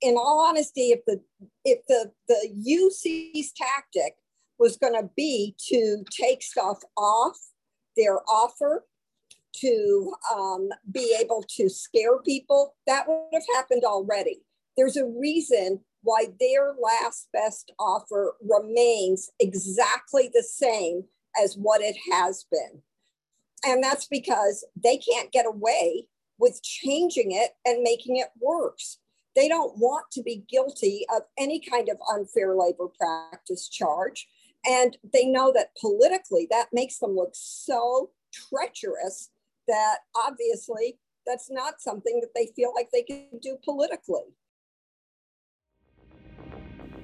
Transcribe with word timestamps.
in 0.00 0.16
all 0.16 0.40
honesty, 0.40 0.90
if 0.90 1.04
the 1.06 1.20
if 1.64 1.80
the 1.86 2.12
the 2.28 2.48
UC's 2.54 3.52
tactic 3.52 4.14
was 4.58 4.76
going 4.76 4.94
to 4.94 5.08
be 5.16 5.54
to 5.68 6.04
take 6.10 6.42
stuff 6.42 6.78
off 6.96 7.36
their 7.96 8.18
offer 8.28 8.84
to 9.54 10.12
um, 10.34 10.68
be 10.92 11.16
able 11.20 11.44
to 11.56 11.68
scare 11.68 12.18
people, 12.18 12.74
that 12.86 13.08
would 13.08 13.28
have 13.32 13.46
happened 13.54 13.84
already. 13.84 14.40
There's 14.76 14.96
a 14.96 15.06
reason 15.06 15.80
why 16.02 16.26
their 16.38 16.74
last 16.80 17.28
best 17.32 17.72
offer 17.78 18.34
remains 18.40 19.30
exactly 19.40 20.30
the 20.32 20.42
same 20.42 21.04
as 21.42 21.56
what 21.56 21.80
it 21.80 21.96
has 22.12 22.46
been. 22.50 22.82
And 23.66 23.82
that's 23.82 24.06
because 24.06 24.64
they 24.82 24.98
can't 24.98 25.32
get 25.32 25.46
away 25.46 26.06
with 26.38 26.62
changing 26.62 27.32
it 27.32 27.50
and 27.64 27.82
making 27.82 28.16
it 28.16 28.28
worse. 28.40 28.98
They 29.38 29.46
don't 29.46 29.78
want 29.78 30.10
to 30.14 30.22
be 30.24 30.44
guilty 30.50 31.06
of 31.14 31.22
any 31.38 31.60
kind 31.60 31.88
of 31.88 31.96
unfair 32.12 32.56
labor 32.56 32.88
practice 32.98 33.68
charge. 33.68 34.26
And 34.68 34.96
they 35.12 35.26
know 35.26 35.52
that 35.54 35.76
politically 35.80 36.48
that 36.50 36.70
makes 36.72 36.98
them 36.98 37.14
look 37.14 37.30
so 37.34 38.10
treacherous 38.32 39.30
that 39.68 39.98
obviously 40.16 40.98
that's 41.24 41.48
not 41.52 41.80
something 41.80 42.18
that 42.20 42.30
they 42.34 42.50
feel 42.56 42.72
like 42.74 42.88
they 42.92 43.02
can 43.02 43.28
do 43.40 43.58
politically. 43.64 44.34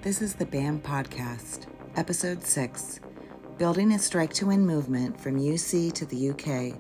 This 0.03 0.21
is 0.21 0.35
the 0.35 0.47
BAMN 0.47 0.83
Podcast, 0.83 1.67
Episode 1.95 2.43
6 2.43 2.99
Building 3.59 3.93
a 3.93 3.99
Strike 4.01 4.33
to 4.35 4.47
Win 4.47 4.67
Movement 4.67 5.21
from 5.21 5.39
UC 5.39 5.93
to 5.93 6.05
the 6.05 6.31
UK. 6.31 6.77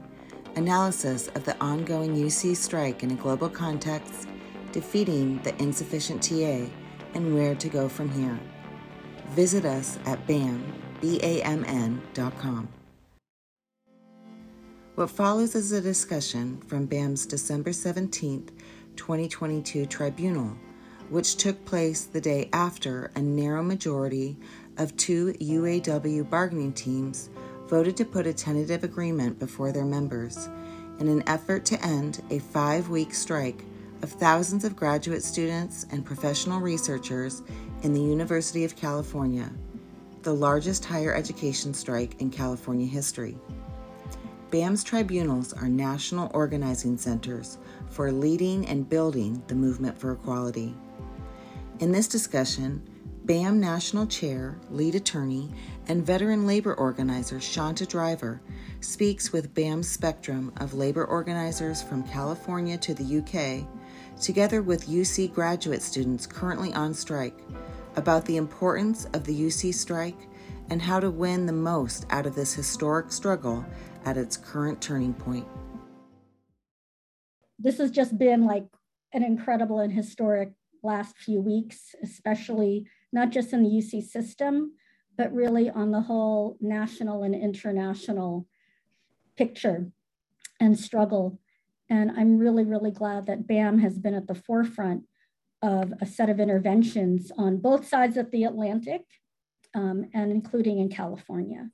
Analysis 0.56 1.28
of 1.28 1.44
the 1.44 1.56
ongoing 1.62 2.16
UC 2.16 2.56
strike 2.56 3.04
in 3.04 3.12
a 3.12 3.14
global 3.14 3.48
context, 3.48 4.26
defeating 4.74 5.40
the 5.44 5.56
insufficient 5.62 6.20
TA, 6.20 6.68
and 7.14 7.32
where 7.32 7.54
to 7.54 7.68
go 7.68 7.88
from 7.88 8.10
here. 8.10 8.36
Visit 9.28 9.64
us 9.64 10.00
at 10.04 10.26
BAMN, 10.26 10.60
B-A-M-N.com. 11.00 12.68
What 14.96 15.10
follows 15.10 15.54
is 15.54 15.70
a 15.70 15.80
discussion 15.80 16.60
from 16.66 16.88
BAMN's 16.88 17.24
December 17.24 17.72
17, 17.72 18.50
2022 18.96 19.86
tribunal, 19.86 20.56
which 21.08 21.36
took 21.36 21.64
place 21.64 22.04
the 22.06 22.20
day 22.20 22.48
after 22.52 23.12
a 23.14 23.22
narrow 23.22 23.62
majority 23.62 24.36
of 24.76 24.96
two 24.96 25.34
UAW 25.34 26.28
bargaining 26.28 26.72
teams 26.72 27.30
voted 27.68 27.96
to 27.96 28.04
put 28.04 28.26
a 28.26 28.34
tentative 28.34 28.82
agreement 28.82 29.38
before 29.38 29.70
their 29.70 29.84
members 29.84 30.48
in 30.98 31.06
an 31.06 31.22
effort 31.28 31.64
to 31.66 31.80
end 31.86 32.24
a 32.30 32.40
five 32.40 32.88
week 32.88 33.14
strike 33.14 33.64
of 34.04 34.12
thousands 34.12 34.64
of 34.64 34.76
graduate 34.76 35.22
students 35.22 35.86
and 35.90 36.04
professional 36.04 36.60
researchers 36.60 37.42
in 37.84 37.94
the 37.94 38.02
University 38.02 38.62
of 38.62 38.76
California, 38.76 39.50
the 40.20 40.34
largest 40.34 40.84
higher 40.84 41.14
education 41.14 41.72
strike 41.72 42.20
in 42.20 42.28
California 42.28 42.86
history. 42.86 43.38
BAMN's 44.50 44.84
tribunals 44.84 45.54
are 45.54 45.70
national 45.70 46.30
organizing 46.34 46.98
centers 46.98 47.56
for 47.88 48.12
leading 48.12 48.66
and 48.66 48.86
building 48.86 49.42
the 49.46 49.54
movement 49.54 49.98
for 49.98 50.12
equality. 50.12 50.74
In 51.80 51.90
this 51.90 52.06
discussion, 52.06 52.86
BAMN 53.24 53.54
National 53.54 54.06
Chair, 54.06 54.58
Lead 54.68 54.96
Attorney, 54.96 55.48
and 55.88 56.04
veteran 56.04 56.46
labor 56.46 56.74
organizer 56.74 57.40
Shanta 57.40 57.86
Driver 57.86 58.42
speaks 58.80 59.32
with 59.32 59.54
BAMN's 59.54 59.88
spectrum 59.88 60.52
of 60.58 60.74
labor 60.74 61.06
organizers 61.06 61.82
from 61.82 62.02
California 62.02 62.76
to 62.76 62.92
the 62.92 63.20
UK, 63.20 63.66
together 64.20 64.62
with 64.62 64.88
UC 64.88 65.32
graduate 65.32 65.82
students 65.82 66.26
currently 66.26 66.72
on 66.74 66.94
strike, 66.94 67.38
about 67.96 68.24
the 68.24 68.36
importance 68.36 69.06
of 69.12 69.24
the 69.24 69.34
UC 69.34 69.74
strike 69.74 70.28
and 70.70 70.80
how 70.80 70.98
to 71.00 71.10
win 71.10 71.46
the 71.46 71.52
most 71.52 72.06
out 72.10 72.26
of 72.26 72.34
this 72.34 72.54
historic 72.54 73.12
struggle 73.12 73.64
at 74.04 74.16
its 74.16 74.36
current 74.36 74.80
turning 74.80 75.14
point. 75.14 75.46
This 77.58 77.78
has 77.78 77.90
just 77.90 78.18
been 78.18 78.44
like 78.44 78.66
an 79.12 79.22
incredible 79.22 79.80
and 79.80 79.92
historic 79.92 80.52
last 80.82 81.16
few 81.18 81.40
weeks, 81.40 81.94
especially 82.02 82.86
not 83.12 83.30
just 83.30 83.52
in 83.52 83.62
the 83.62 83.68
UC 83.68 84.02
system, 84.02 84.72
but 85.16 85.32
really 85.32 85.70
on 85.70 85.92
the 85.92 86.00
whole 86.00 86.56
national 86.60 87.22
and 87.22 87.34
international 87.34 88.46
picture 89.36 89.90
and 90.60 90.78
struggle. 90.78 91.38
And 91.90 92.10
I'm 92.10 92.38
really, 92.38 92.64
really 92.64 92.90
glad 92.90 93.26
that 93.26 93.46
BAMN 93.46 93.80
has 93.80 93.98
been 93.98 94.14
at 94.14 94.26
the 94.26 94.34
forefront 94.34 95.04
of 95.62 95.92
a 96.00 96.06
set 96.06 96.28
of 96.28 96.40
interventions 96.40 97.30
on 97.36 97.58
both 97.58 97.86
sides 97.86 98.16
of 98.16 98.30
the 98.30 98.44
Atlantic 98.44 99.02
um, 99.74 100.06
and 100.14 100.30
including 100.30 100.78
in 100.78 100.88
California. 100.88 101.70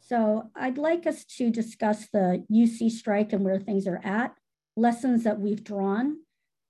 So 0.00 0.50
I'd 0.56 0.78
like 0.78 1.06
us 1.06 1.24
to 1.36 1.50
discuss 1.50 2.08
the 2.12 2.44
UC 2.50 2.90
strike 2.90 3.32
and 3.32 3.44
where 3.44 3.60
things 3.60 3.86
are 3.86 4.00
at, 4.02 4.34
lessons 4.76 5.24
that 5.24 5.40
we've 5.40 5.62
drawn, 5.62 6.16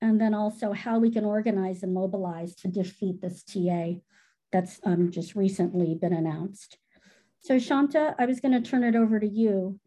and 0.01 0.19
then 0.19 0.33
also 0.33 0.73
how 0.73 0.99
we 0.99 1.11
can 1.11 1.25
organize 1.25 1.83
and 1.83 1.93
mobilize 1.93 2.55
to 2.55 2.67
defeat 2.67 3.21
this 3.21 3.43
TA 3.43 3.93
that's 4.51 4.79
um, 4.83 5.11
just 5.11 5.35
recently 5.35 5.95
been 5.95 6.13
announced. 6.13 6.77
So 7.39 7.57
Shanta, 7.57 8.15
I 8.19 8.25
was 8.25 8.39
gonna 8.39 8.61
turn 8.61 8.83
it 8.83 8.95
over 8.95 9.19
to 9.19 9.27
you 9.27 9.79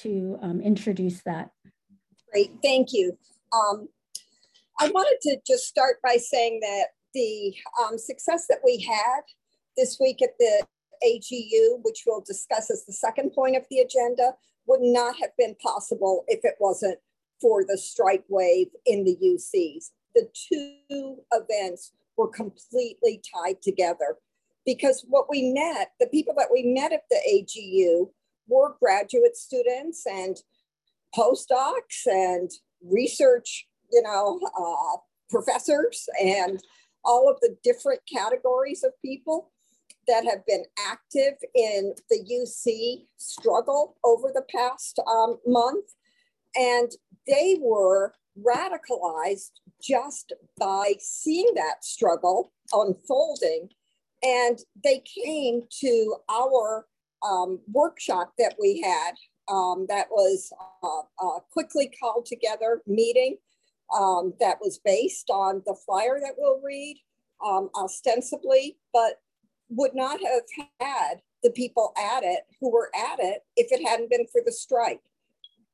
to 0.00 0.38
um, 0.42 0.60
introduce 0.60 1.22
that. 1.22 1.50
Great, 2.32 2.52
thank 2.62 2.92
you. 2.92 3.16
Um, 3.52 3.88
I 4.80 4.88
wanted 4.90 5.18
to 5.22 5.38
just 5.46 5.64
start 5.64 5.96
by 6.02 6.16
saying 6.16 6.60
that 6.60 6.88
the 7.14 7.54
um, 7.82 7.98
success 7.98 8.46
that 8.48 8.60
we 8.64 8.80
had 8.80 9.22
this 9.76 9.98
week 10.00 10.22
at 10.22 10.36
the 10.38 10.66
AGU, 11.04 11.80
which 11.82 12.04
we'll 12.06 12.20
discuss 12.20 12.70
as 12.70 12.84
the 12.84 12.92
second 12.92 13.32
point 13.32 13.56
of 13.56 13.64
the 13.70 13.78
agenda, 13.78 14.32
would 14.66 14.82
not 14.82 15.16
have 15.20 15.30
been 15.38 15.54
possible 15.56 16.24
if 16.28 16.40
it 16.44 16.54
wasn't 16.60 16.98
for 17.40 17.64
the 17.64 17.78
strike 17.78 18.24
wave 18.28 18.68
in 18.84 19.04
the 19.04 19.16
UCs. 19.16 19.90
The 20.14 20.28
two 20.34 21.18
events 21.32 21.92
were 22.16 22.28
completely 22.28 23.22
tied 23.34 23.62
together 23.62 24.16
because 24.66 25.04
what 25.08 25.30
we 25.30 25.52
met, 25.52 25.92
the 26.00 26.08
people 26.08 26.34
that 26.36 26.50
we 26.52 26.62
met 26.62 26.92
at 26.92 27.04
the 27.10 27.20
AGU 27.32 28.10
were 28.48 28.76
graduate 28.80 29.36
students 29.36 30.04
and 30.06 30.36
postdocs 31.16 32.06
and 32.06 32.50
research, 32.82 33.66
you 33.90 34.02
know, 34.02 34.40
uh, 34.58 34.98
professors 35.30 36.08
and 36.22 36.62
all 37.04 37.30
of 37.30 37.38
the 37.40 37.56
different 37.62 38.00
categories 38.12 38.82
of 38.84 38.92
people 39.04 39.50
that 40.06 40.24
have 40.24 40.44
been 40.46 40.64
active 40.86 41.34
in 41.54 41.94
the 42.10 42.18
UC 42.18 43.06
struggle 43.18 43.96
over 44.04 44.30
the 44.34 44.44
past 44.54 44.98
um, 45.06 45.38
month. 45.46 45.86
And 46.56 46.90
they 47.26 47.58
were 47.60 48.14
radicalized 48.42 49.50
just 49.82 50.32
by 50.58 50.94
seeing 50.98 51.52
that 51.54 51.84
struggle 51.84 52.52
unfolding. 52.72 53.68
And 54.22 54.58
they 54.82 55.02
came 55.24 55.62
to 55.80 56.16
our 56.30 56.86
um, 57.28 57.60
workshop 57.70 58.32
that 58.38 58.56
we 58.60 58.80
had 58.80 59.12
um, 59.50 59.86
that 59.88 60.06
was 60.10 60.52
uh, 60.82 61.24
a 61.24 61.40
quickly 61.50 61.90
called 62.00 62.26
together 62.26 62.82
meeting 62.86 63.36
um, 63.96 64.34
that 64.40 64.58
was 64.60 64.78
based 64.84 65.30
on 65.30 65.62
the 65.66 65.74
flyer 65.86 66.18
that 66.20 66.34
we'll 66.36 66.60
read 66.60 66.96
um, 67.44 67.70
ostensibly, 67.74 68.76
but 68.92 69.20
would 69.70 69.94
not 69.94 70.20
have 70.20 70.42
had 70.80 71.22
the 71.42 71.50
people 71.50 71.92
at 71.98 72.22
it 72.24 72.40
who 72.60 72.70
were 72.70 72.90
at 72.94 73.18
it 73.20 73.42
if 73.56 73.68
it 73.70 73.86
hadn't 73.86 74.10
been 74.10 74.26
for 74.32 74.42
the 74.44 74.52
strike. 74.52 75.00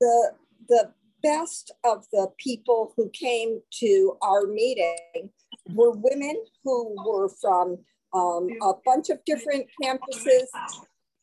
The, 0.00 0.32
the 0.68 0.92
best 1.22 1.72
of 1.84 2.04
the 2.12 2.28
people 2.38 2.92
who 2.96 3.08
came 3.10 3.60
to 3.80 4.16
our 4.22 4.46
meeting 4.46 5.30
were 5.70 5.92
women 5.92 6.44
who 6.62 6.94
were 7.04 7.28
from 7.28 7.78
um, 8.12 8.48
a 8.62 8.72
bunch 8.84 9.10
of 9.10 9.18
different 9.24 9.66
campuses 9.82 10.46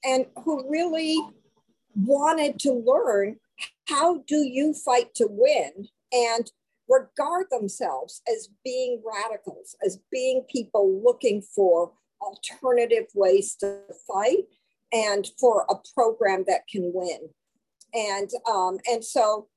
and 0.04 0.26
who 0.44 0.70
really 0.70 1.18
wanted 1.96 2.60
to 2.60 2.74
learn 2.74 3.38
how 3.88 4.24
do 4.28 4.38
you 4.38 4.74
fight 4.74 5.14
to 5.16 5.28
win 5.30 5.88
and 6.12 6.52
regard 6.90 7.48
themselves 7.50 8.22
as 8.32 8.50
being 8.64 9.02
radicals, 9.06 9.76
as 9.86 10.00
being 10.12 10.44
people 10.50 11.02
looking 11.04 11.42
for 11.42 11.92
alternative 12.22 13.06
ways 13.16 13.56
to 13.56 13.80
fight 14.08 14.46
and 14.92 15.28
for 15.40 15.66
a 15.70 15.76
program 15.96 16.44
that 16.48 16.68
can 16.70 16.92
win. 16.94 17.30
And, 17.94 18.30
um, 18.50 18.78
and 18.90 19.04
so 19.04 19.48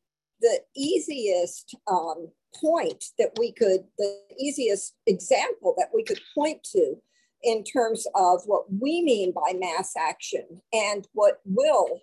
the 0.40 0.60
easiest 0.76 1.76
um, 1.90 2.28
point 2.54 3.06
that 3.18 3.32
we 3.38 3.52
could, 3.52 3.84
the 3.98 4.18
easiest 4.38 4.94
example 5.06 5.74
that 5.78 5.90
we 5.92 6.04
could 6.04 6.20
point 6.34 6.62
to 6.72 6.96
in 7.42 7.62
terms 7.62 8.06
of 8.14 8.42
what 8.46 8.64
we 8.80 9.02
mean 9.02 9.32
by 9.32 9.52
mass 9.58 9.94
action 9.96 10.62
and 10.72 11.06
what 11.12 11.40
will 11.44 12.00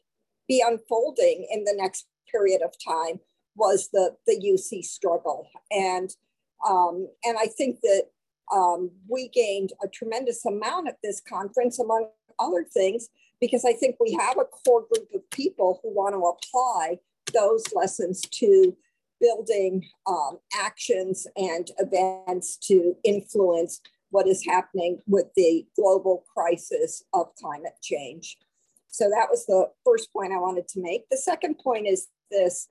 be 0.51 0.63
unfolding 0.71 1.38
in 1.53 1.63
the 1.63 1.75
next 1.83 2.07
period 2.33 2.62
of 2.62 2.71
time 2.95 3.15
was 3.56 3.89
the, 3.94 4.06
the 4.27 4.38
UC 4.51 4.83
struggle. 4.83 5.39
And 5.71 6.09
Um, 6.68 7.07
and 7.27 7.38
I 7.45 7.48
think 7.57 7.80
that 7.81 8.03
um, 8.53 8.92
we 9.13 9.30
gained 9.30 9.71
a 9.86 9.88
tremendous 9.88 10.45
amount 10.45 10.88
at 10.88 10.98
this 11.03 11.21
conference, 11.36 11.80
among 11.80 12.03
other 12.38 12.63
things, 12.77 13.09
because 13.39 13.65
I 13.65 13.74
think 13.74 13.95
we 14.00 14.12
have 14.24 14.38
a 14.38 14.45
core 14.45 14.86
group 14.92 15.09
of 15.15 15.30
people 15.31 15.80
who 15.81 15.89
want 16.00 16.13
to 16.15 16.24
apply 16.33 17.00
those 17.33 17.63
lessons 17.74 18.21
to 18.42 18.75
building 19.19 19.74
um, 20.06 20.33
actions 20.68 21.27
and 21.36 21.65
events 21.86 22.57
to 22.69 22.95
influence 23.03 23.81
what 24.09 24.27
is 24.27 24.45
happening 24.45 25.00
with 25.07 25.27
the 25.36 25.65
global 25.75 26.24
crisis 26.36 27.03
of 27.13 27.33
climate 27.42 27.77
change. 27.81 28.38
So 28.91 29.09
that 29.09 29.27
was 29.29 29.45
the 29.45 29.69
first 29.85 30.11
point 30.13 30.33
I 30.33 30.39
wanted 30.39 30.67
to 30.69 30.81
make. 30.81 31.09
The 31.09 31.17
second 31.17 31.57
point 31.59 31.88
is 31.88 32.07
this. 32.29 32.67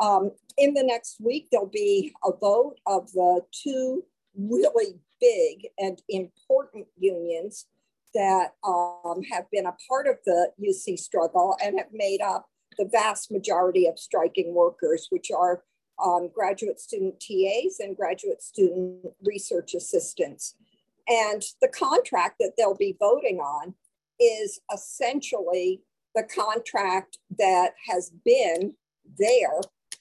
Um, 0.00 0.32
in 0.58 0.74
the 0.74 0.84
next 0.84 1.16
week, 1.20 1.48
there'll 1.50 1.66
be 1.66 2.14
a 2.24 2.30
vote 2.32 2.76
of 2.86 3.10
the 3.12 3.40
two 3.50 4.04
really 4.38 4.98
big 5.20 5.68
and 5.78 6.00
important 6.08 6.86
unions 6.98 7.66
that 8.14 8.54
um, 8.66 9.22
have 9.30 9.50
been 9.50 9.66
a 9.66 9.76
part 9.88 10.06
of 10.06 10.16
the 10.24 10.50
UC 10.62 10.98
struggle 10.98 11.56
and 11.62 11.78
have 11.78 11.92
made 11.92 12.20
up 12.20 12.48
the 12.78 12.88
vast 12.90 13.30
majority 13.30 13.86
of 13.86 13.98
striking 13.98 14.54
workers, 14.54 15.08
which 15.10 15.30
are 15.30 15.62
um, 16.02 16.30
graduate 16.34 16.80
student 16.80 17.20
TAs 17.20 17.80
and 17.80 17.96
graduate 17.96 18.42
student 18.42 19.06
research 19.24 19.74
assistants. 19.74 20.54
And 21.08 21.42
the 21.60 21.68
contract 21.68 22.36
that 22.40 22.52
they'll 22.56 22.76
be 22.76 22.96
voting 22.98 23.38
on 23.38 23.74
is 24.20 24.60
essentially 24.72 25.82
the 26.14 26.24
contract 26.24 27.18
that 27.38 27.72
has 27.88 28.10
been 28.24 28.74
there 29.18 29.60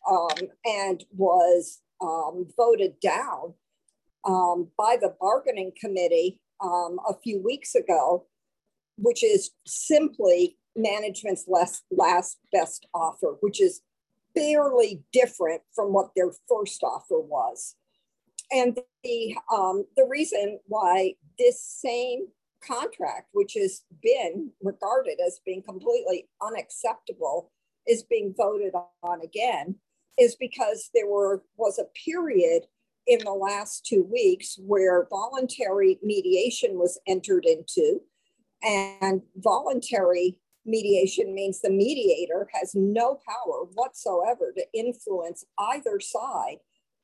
um, 0.09 0.49
and 0.65 1.03
was 1.15 1.81
um, 2.01 2.47
voted 2.55 2.99
down 2.99 3.53
um, 4.25 4.69
by 4.77 4.97
the 4.99 5.15
bargaining 5.19 5.71
committee 5.79 6.39
um, 6.61 6.99
a 7.07 7.13
few 7.23 7.41
weeks 7.43 7.75
ago, 7.75 8.25
which 8.97 9.23
is 9.23 9.51
simply 9.65 10.57
management's 10.75 11.45
last, 11.47 11.83
last 11.91 12.37
best 12.51 12.87
offer, 12.93 13.37
which 13.41 13.61
is 13.61 13.81
barely 14.33 15.03
different 15.13 15.61
from 15.73 15.93
what 15.93 16.11
their 16.15 16.31
first 16.49 16.83
offer 16.83 17.19
was. 17.19 17.75
And 18.51 18.77
the, 19.03 19.35
um, 19.53 19.85
the 19.95 20.05
reason 20.09 20.59
why 20.67 21.13
this 21.39 21.61
same 21.61 22.27
contract, 22.65 23.29
which 23.33 23.53
has 23.53 23.83
been 24.01 24.51
regarded 24.61 25.17
as 25.25 25.39
being 25.45 25.61
completely 25.61 26.27
unacceptable, 26.41 27.51
is 27.87 28.03
being 28.03 28.33
voted 28.35 28.73
on 29.03 29.21
again, 29.21 29.75
is 30.17 30.35
because 30.35 30.89
there 30.93 31.07
were 31.07 31.43
was 31.57 31.79
a 31.79 31.85
period 32.05 32.63
in 33.07 33.19
the 33.23 33.31
last 33.31 33.85
two 33.85 34.03
weeks 34.11 34.57
where 34.59 35.07
voluntary 35.09 35.99
mediation 36.01 36.77
was 36.77 36.99
entered 37.07 37.45
into. 37.45 38.01
And 38.63 39.21
voluntary 39.35 40.37
mediation 40.65 41.35
means 41.35 41.61
the 41.61 41.69
mediator 41.69 42.49
has 42.53 42.73
no 42.73 43.19
power 43.27 43.65
whatsoever 43.73 44.51
to 44.57 44.65
influence 44.73 45.45
either 45.59 45.99
side 45.99 46.57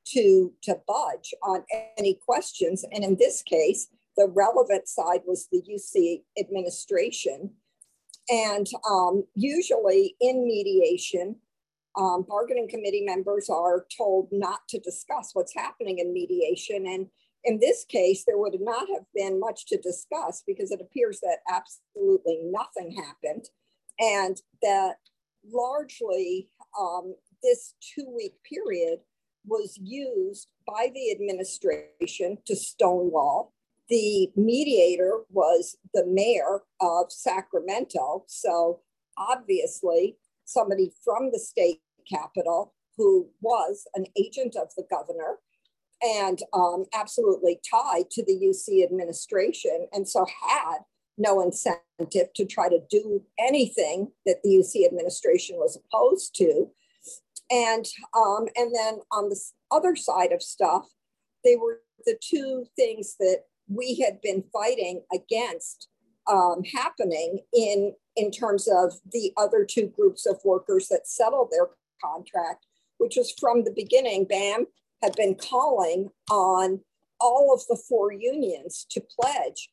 to, 0.08 0.52
to 0.63 0.80
budge 0.88 1.34
on 1.44 1.63
any 1.98 2.18
questions. 2.25 2.84
And 2.92 3.04
in 3.04 3.18
this 3.18 3.44
case, 3.44 3.88
the 4.18 4.28
relevant 4.28 4.88
side 4.88 5.22
was 5.25 5.48
the 5.52 5.62
UC 5.62 6.24
administration. 6.40 7.52
And 8.30 8.68
um, 8.90 9.24
usually 9.36 10.16
in 10.22 10.46
mediation, 10.46 11.38
um, 11.98 12.25
bargaining 12.28 12.69
committee 12.69 13.04
members 13.06 13.50
are 13.50 13.86
told 13.96 14.30
not 14.31 14.60
to 14.69 14.80
discuss 14.80 15.31
what's 15.34 15.56
happening 15.56 16.00
in 16.00 16.13
mediation. 16.13 16.86
And 16.86 17.08
in 17.44 17.60
this 17.60 17.86
case, 17.86 18.24
there 18.25 18.38
would 18.38 18.56
not 18.60 18.88
have 18.90 19.06
been 19.13 19.40
much 19.40 19.66
to 19.68 19.78
discuss 19.78 20.44
because 20.46 20.72
it 20.72 20.81
appears 20.81 21.19
that 21.22 21.40
absolutely 21.52 22.40
nothing 22.44 22.92
happened 22.92 23.46
and 24.00 24.38
that 24.62 24.96
largely 25.52 26.50
um, 26.80 27.16
this 27.44 27.74
two 27.81 28.08
week 28.16 28.34
period 28.48 29.00
was 29.46 29.78
used 29.81 30.48
by 30.68 30.92
the 30.94 31.12
administration 31.12 32.38
to 32.46 32.56
stonewall. 32.56 33.54
The 33.92 34.32
mediator 34.38 35.20
was 35.30 35.76
the 35.94 36.06
mayor 36.06 36.62
of 36.80 37.12
Sacramento. 37.12 38.24
So 38.26 38.80
obviously, 39.18 40.16
somebody 40.46 40.94
from 41.04 41.32
the 41.34 41.40
state 41.40 41.82
capital 42.10 42.74
who 42.96 43.28
was 43.42 43.86
an 43.94 44.06
agent 44.18 44.56
of 44.56 44.70
the 44.78 44.86
governor 44.90 45.40
and 46.02 46.40
um, 46.54 46.86
absolutely 46.94 47.60
tied 47.70 48.10
to 48.12 48.24
the 48.24 48.32
UC 48.32 48.82
administration, 48.82 49.88
and 49.92 50.08
so 50.08 50.26
had 50.26 50.80
no 51.18 51.42
incentive 51.42 52.34
to 52.34 52.46
try 52.46 52.70
to 52.70 52.80
do 52.90 53.22
anything 53.38 54.08
that 54.26 54.38
the 54.42 54.52
UC 54.52 54.86
administration 54.88 55.58
was 55.58 55.78
opposed 55.78 56.34
to. 56.36 56.70
And 57.52 57.86
um, 58.18 58.48
and 58.56 58.74
then 58.74 59.00
on 59.12 59.28
the 59.28 59.40
other 59.70 59.98
side 59.98 60.32
of 60.32 60.42
stuff, 60.42 60.88
they 61.44 61.58
were 61.58 61.82
the 62.06 62.18
two 62.24 62.66
things 62.78 63.18
that 63.20 63.44
we 63.74 63.96
had 63.96 64.22
been 64.22 64.44
fighting 64.52 65.04
against 65.14 65.88
um, 66.28 66.64
happening 66.76 67.40
in 67.54 67.94
in 68.16 68.30
terms 68.30 68.68
of 68.68 68.94
the 69.12 69.32
other 69.38 69.66
two 69.66 69.88
groups 69.88 70.26
of 70.26 70.38
workers 70.44 70.90
that 70.90 71.08
settled 71.08 71.50
their 71.52 71.68
contract, 72.04 72.66
which 72.98 73.16
was 73.16 73.34
from 73.40 73.64
the 73.64 73.72
beginning, 73.72 74.26
BAMN 74.26 74.66
had 75.02 75.16
been 75.16 75.36
calling 75.36 76.10
on 76.30 76.82
all 77.22 77.54
of 77.54 77.62
the 77.70 77.82
four 77.88 78.12
unions 78.12 78.86
to 78.90 79.02
pledge 79.20 79.70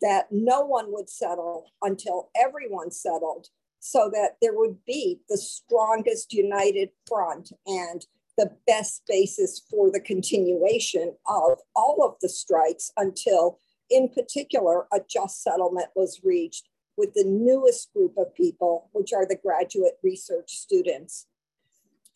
that 0.00 0.26
no 0.30 0.62
one 0.62 0.86
would 0.92 1.08
settle 1.08 1.70
until 1.82 2.30
everyone 2.34 2.90
settled 2.90 3.48
so 3.78 4.10
that 4.12 4.36
there 4.42 4.54
would 4.54 4.84
be 4.86 5.20
the 5.28 5.38
strongest 5.38 6.32
united 6.32 6.90
front 7.08 7.52
and 7.66 8.06
the 8.40 8.56
best 8.66 9.02
basis 9.06 9.60
for 9.70 9.92
the 9.92 10.00
continuation 10.00 11.14
of 11.26 11.58
all 11.76 12.02
of 12.02 12.14
the 12.22 12.28
strikes 12.28 12.90
until 12.96 13.58
in 13.90 14.08
particular 14.08 14.86
a 14.94 15.00
just 15.10 15.42
settlement 15.42 15.88
was 15.94 16.22
reached 16.24 16.66
with 16.96 17.12
the 17.12 17.24
newest 17.24 17.92
group 17.92 18.14
of 18.16 18.34
people 18.34 18.88
which 18.92 19.12
are 19.12 19.26
the 19.26 19.36
graduate 19.36 19.98
research 20.02 20.52
students. 20.52 21.26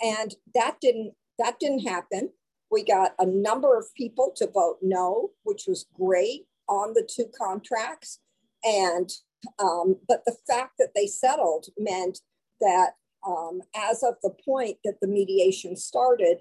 And 0.00 0.34
that 0.54 0.76
didn't 0.80 1.12
that 1.38 1.60
didn't 1.60 1.86
happen. 1.86 2.30
We 2.70 2.84
got 2.84 3.12
a 3.18 3.26
number 3.26 3.76
of 3.76 3.94
people 3.94 4.32
to 4.36 4.46
vote 4.46 4.78
no 4.80 5.32
which 5.42 5.64
was 5.68 5.84
great 5.94 6.46
on 6.70 6.94
the 6.94 7.06
two 7.06 7.26
contracts. 7.36 8.20
And 8.64 9.10
um, 9.58 9.96
but 10.08 10.22
the 10.24 10.36
fact 10.48 10.76
that 10.78 10.92
they 10.94 11.06
settled 11.06 11.66
meant 11.78 12.20
that 12.62 12.92
um, 13.26 13.62
as 13.74 14.02
of 14.02 14.14
the 14.22 14.34
point 14.44 14.78
that 14.84 15.00
the 15.00 15.08
mediation 15.08 15.76
started 15.76 16.38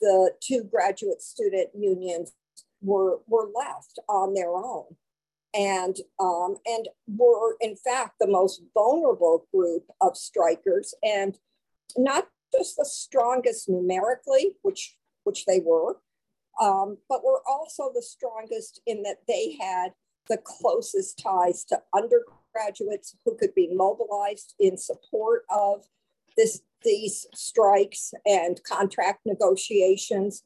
the 0.00 0.32
two 0.40 0.62
graduate 0.64 1.22
student 1.22 1.70
unions 1.74 2.32
were 2.82 3.20
were 3.26 3.48
left 3.54 3.98
on 4.08 4.34
their 4.34 4.54
own. 4.54 4.84
And 5.54 5.96
um, 6.20 6.56
and 6.66 6.88
were 7.06 7.56
in 7.60 7.76
fact 7.76 8.16
the 8.20 8.26
most 8.26 8.62
vulnerable 8.74 9.46
group 9.52 9.84
of 10.00 10.16
strikers 10.16 10.94
and 11.02 11.38
not 11.96 12.28
just 12.52 12.76
the 12.76 12.84
strongest 12.84 13.68
numerically, 13.68 14.52
which 14.62 14.96
which 15.24 15.46
they 15.46 15.60
were, 15.64 15.96
um, 16.60 16.98
but 17.08 17.24
were 17.24 17.40
also 17.48 17.90
the 17.94 18.02
strongest 18.02 18.80
in 18.86 19.02
that 19.04 19.18
they 19.26 19.56
had 19.60 19.92
the 20.28 20.38
closest 20.38 21.18
ties 21.22 21.64
to 21.64 21.80
undergraduates 21.94 23.16
who 23.24 23.36
could 23.36 23.54
be 23.54 23.68
mobilized 23.72 24.54
in 24.58 24.76
support 24.76 25.44
of 25.50 25.86
this 26.36 26.60
these 26.82 27.26
strikes 27.34 28.12
and 28.24 28.62
contract 28.64 29.20
negotiations 29.26 30.42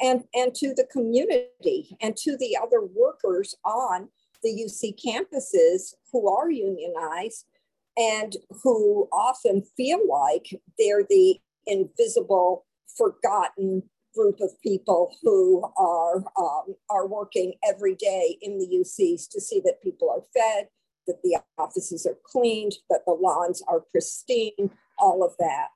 and 0.00 0.24
and 0.34 0.54
to 0.54 0.74
the 0.74 0.86
community 0.90 1.96
and 2.00 2.16
to 2.16 2.36
the 2.36 2.56
other 2.60 2.82
workers 2.82 3.54
on 3.64 4.08
the 4.42 4.50
UC 4.50 4.94
campuses 5.02 5.94
who 6.12 6.28
are 6.28 6.50
unionized 6.50 7.46
and 7.96 8.36
who 8.62 9.08
often 9.12 9.62
feel 9.76 10.00
like 10.08 10.60
they're 10.78 11.04
the 11.08 11.38
invisible, 11.66 12.66
forgotten 12.96 13.82
group 14.14 14.38
of 14.40 14.50
people 14.62 15.16
who 15.22 15.64
are 15.76 16.18
um, 16.38 16.74
are 16.90 17.06
working 17.06 17.54
every 17.68 17.94
day 17.94 18.38
in 18.42 18.58
the 18.58 18.66
UCs 18.66 19.28
to 19.30 19.40
see 19.40 19.60
that 19.64 19.82
people 19.82 20.08
are 20.10 20.22
fed, 20.34 20.68
that 21.06 21.20
the 21.22 21.36
offices 21.58 22.06
are 22.06 22.18
cleaned, 22.24 22.74
that 22.90 23.00
the 23.06 23.12
lawns 23.12 23.62
are 23.66 23.84
pristine, 23.90 24.70
all 24.98 25.24
of 25.24 25.32
that. 25.38 25.68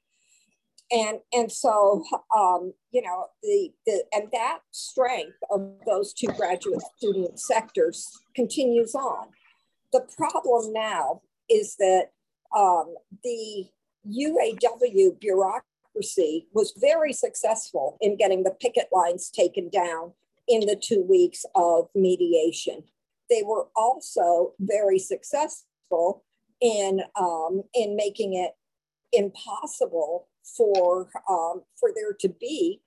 And 0.90 1.18
and 1.32 1.52
so 1.52 2.02
um, 2.36 2.72
you 2.92 3.02
know 3.02 3.26
the 3.42 3.70
the 3.86 4.04
and 4.12 4.28
that 4.32 4.60
strength 4.72 5.36
of 5.50 5.74
those 5.86 6.14
two 6.14 6.28
graduate 6.28 6.82
student 6.96 7.38
sectors 7.38 8.10
continues 8.34 8.94
on. 8.94 9.28
The 9.92 10.06
problem 10.16 10.72
now 10.72 11.20
is 11.50 11.76
that 11.76 12.06
um, 12.56 12.94
the 13.22 13.66
UAW 14.06 15.18
bureaucracy 15.20 16.46
was 16.52 16.72
very 16.76 17.12
successful 17.12 17.98
in 18.00 18.16
getting 18.16 18.42
the 18.42 18.56
picket 18.60 18.88
lines 18.92 19.30
taken 19.30 19.68
down 19.68 20.12
in 20.46 20.60
the 20.60 20.76
two 20.76 21.02
weeks 21.02 21.44
of 21.54 21.88
mediation. 21.94 22.84
They 23.28 23.42
were 23.44 23.68
also 23.76 24.54
very 24.58 24.98
successful 24.98 26.24
in, 26.60 27.02
um, 27.18 27.62
in 27.74 27.96
making 27.96 28.34
it 28.34 28.52
impossible 29.12 30.28
for, 30.56 31.08
um, 31.28 31.62
for 31.78 31.90
there 31.94 32.14
to 32.20 32.28
be 32.28 32.80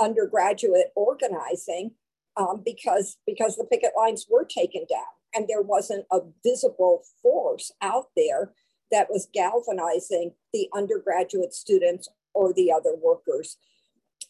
undergraduate 0.00 0.92
organizing 0.94 1.92
um, 2.36 2.62
because, 2.64 3.16
because 3.26 3.56
the 3.56 3.64
picket 3.64 3.92
lines 3.96 4.26
were 4.30 4.44
taken 4.44 4.86
down 4.88 5.04
and 5.34 5.46
there 5.48 5.62
wasn't 5.62 6.06
a 6.10 6.20
visible 6.44 7.02
force 7.22 7.72
out 7.82 8.06
there 8.16 8.52
that 8.90 9.08
was 9.10 9.28
galvanizing 9.32 10.32
the 10.52 10.68
undergraduate 10.74 11.54
students 11.54 12.08
or 12.34 12.52
the 12.52 12.72
other 12.72 12.94
workers. 12.96 13.56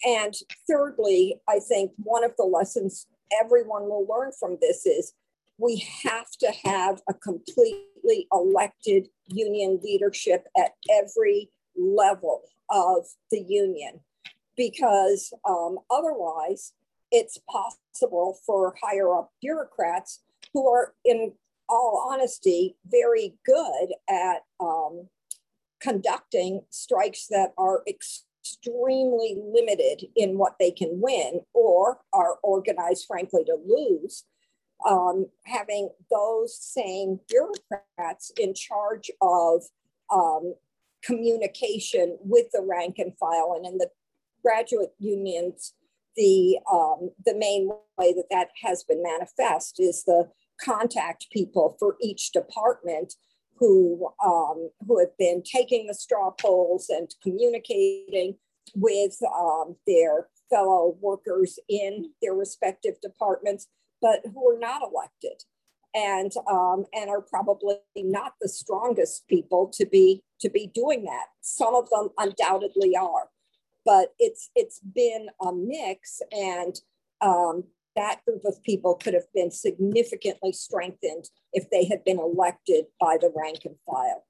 And 0.05 0.35
thirdly, 0.69 1.41
I 1.49 1.61
think 1.61 1.93
one 1.97 2.25
of 2.25 2.33
the 2.37 2.45
lessons 2.45 3.07
everyone 3.41 3.85
will 3.85 4.07
learn 4.07 4.33
from 4.39 4.59
this 4.61 4.87
is 4.87 5.13
we 5.61 5.87
have 6.03 6.31
to 6.41 6.51
have 6.65 7.03
a 7.09 7.15
completely 7.15 8.27
elected 8.33 9.09
union 9.27 9.79
leadership 9.83 10.47
at 10.57 10.73
every 10.91 11.51
level 11.77 12.43
of 12.71 13.07
the 13.31 13.45
union 13.47 14.01
because 14.57 15.33
um, 15.49 15.79
otherwise 15.91 16.73
it's 17.13 17.39
possible 17.49 18.39
for 18.47 18.75
higher 18.83 19.15
up 19.15 19.33
bureaucrats 19.43 20.23
who 20.55 20.69
are 20.69 20.95
in 21.05 21.33
all 21.69 22.09
honesty 22.11 22.77
very 22.87 23.35
good 23.45 23.89
at 24.09 24.43
um, 24.61 25.09
conducting 25.81 26.63
strikes 26.71 27.27
that 27.29 27.53
are 27.59 27.83
extremely 27.87 29.37
limited 29.53 30.07
in 30.17 30.39
what 30.39 30.57
they 30.59 30.71
can 30.71 31.01
win 31.01 31.41
or 31.53 31.99
are 32.13 32.39
organized 32.43 33.05
frankly 33.07 33.45
to 33.45 33.57
lose 33.67 34.25
um, 34.89 35.27
having 35.45 35.91
those 36.11 36.57
same 36.57 37.21
bureaucrats 37.29 38.33
in 38.39 38.55
charge 38.55 39.11
of 39.21 39.63
um, 40.13 40.55
communication 41.05 42.19
with 42.21 42.47
the 42.53 42.63
rank 42.63 42.97
and 42.99 43.17
file. 43.19 43.55
And 43.57 43.67
in 43.67 43.79
the 43.79 43.89
graduate 44.43 44.95
unions, 44.99 45.75
the, 46.17 46.59
um, 46.71 47.11
the 47.25 47.35
main 47.35 47.71
way 47.99 48.13
that 48.13 48.27
that 48.31 48.49
has 48.63 48.83
been 48.85 49.03
manifest 49.03 49.79
is 49.79 50.05
the 50.05 50.29
contact 50.63 51.27
people 51.33 51.77
for 51.79 51.97
each 52.03 52.33
department 52.33 53.15
who, 53.57 54.09
um, 54.25 54.71
who 54.87 54.99
have 54.99 55.17
been 55.19 55.43
taking 55.43 55.87
the 55.87 55.95
straw 55.95 56.31
polls 56.31 56.89
and 56.89 57.15
communicating 57.23 58.37
with 58.75 59.17
um, 59.39 59.77
their 59.87 60.29
fellow 60.51 60.97
workers 61.01 61.59
in 61.69 62.11
their 62.23 62.35
respective 62.35 63.01
departments 63.01 63.69
but 64.01 64.21
who 64.33 64.55
are 64.55 64.59
not 64.59 64.83
elected 64.83 65.43
and 65.95 66.33
um, 66.51 66.85
and 66.93 67.11
are 67.11 67.21
probably 67.21 67.77
not 67.97 68.35
the 68.41 68.49
strongest 68.49 69.27
people 69.29 69.71
to 69.75 69.87
be 69.87 70.23
to 70.41 70.49
be 70.49 70.71
doing 70.75 71.05
that. 71.05 71.27
Some 71.41 71.75
of 71.75 71.89
them 71.91 72.11
undoubtedly 72.19 72.97
are, 72.97 73.29
but 73.85 74.15
it's 74.19 74.51
it's 74.55 74.81
been 74.81 75.29
a 75.41 75.53
mix, 75.53 76.23
and 76.33 76.77
um, 77.21 77.65
that 77.97 78.25
group 78.25 78.43
of 78.45 78.63
people 78.63 78.95
could 78.95 79.15
have 79.15 79.33
been 79.35 79.51
significantly 79.51 80.53
strengthened 80.53 81.29
if 81.53 81.69
they 81.71 81.85
had 81.85 82.05
been 82.05 82.19
elected 82.19 82.87
by 83.01 83.17
the 83.21 83.33
rank 83.35 83.61
and 83.65 83.77
file. 83.87 84.25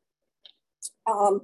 Um, 1.06 1.42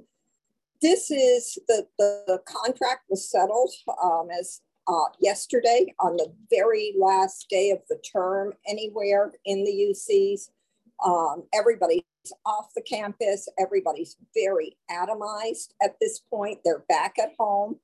this 0.81 1.09
is 1.11 1.57
the, 1.67 1.87
the 1.97 2.39
contract 2.45 3.03
was 3.09 3.29
settled 3.29 3.71
um, 4.01 4.27
as 4.37 4.61
uh, 4.87 5.05
yesterday 5.19 5.93
on 5.99 6.15
the 6.15 6.31
very 6.49 6.93
last 6.97 7.47
day 7.49 7.71
of 7.71 7.79
the 7.89 7.97
term 7.97 8.53
anywhere 8.67 9.33
in 9.45 9.63
the 9.63 9.93
UCs. 9.93 10.49
Um, 11.05 11.43
everybody's 11.53 12.03
off 12.45 12.73
the 12.75 12.81
campus. 12.81 13.47
Everybody's 13.59 14.17
very 14.33 14.77
atomized 14.89 15.73
at 15.81 15.95
this 15.99 16.19
point. 16.19 16.59
They're 16.63 16.85
back 16.87 17.15
at 17.19 17.33
home. 17.37 17.79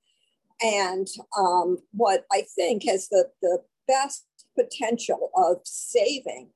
And 0.61 1.07
um, 1.37 1.77
what 1.91 2.25
I 2.31 2.43
think 2.55 2.83
has 2.85 3.09
the, 3.09 3.29
the 3.41 3.59
best 3.87 4.25
potential 4.57 5.29
of 5.35 5.57
saving 5.65 6.49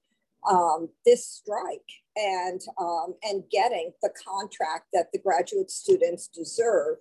um, 0.49 0.89
this 1.05 1.27
strike 1.27 1.89
and, 2.15 2.61
um, 2.79 3.15
and 3.23 3.43
getting 3.51 3.91
the 4.01 4.11
contract 4.25 4.85
that 4.93 5.07
the 5.11 5.19
graduate 5.19 5.69
students 5.69 6.27
deserve 6.27 6.97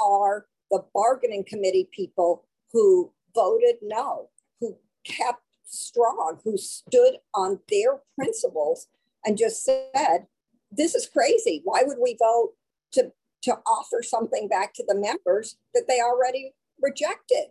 are 0.00 0.46
the 0.70 0.84
bargaining 0.92 1.44
committee 1.44 1.88
people 1.92 2.47
who 2.72 3.12
voted 3.34 3.76
no, 3.82 4.30
who 4.60 4.76
kept 5.04 5.42
strong, 5.64 6.38
who 6.44 6.56
stood 6.56 7.16
on 7.34 7.60
their 7.68 8.00
principles 8.16 8.88
and 9.24 9.38
just 9.38 9.64
said, 9.64 10.26
this 10.70 10.94
is 10.94 11.08
crazy. 11.08 11.60
Why 11.64 11.82
would 11.84 11.98
we 12.00 12.16
vote 12.18 12.52
to, 12.92 13.12
to 13.42 13.52
offer 13.66 14.02
something 14.02 14.48
back 14.48 14.74
to 14.74 14.84
the 14.86 14.94
members 14.94 15.56
that 15.74 15.84
they 15.88 16.00
already 16.00 16.54
rejected? 16.80 17.46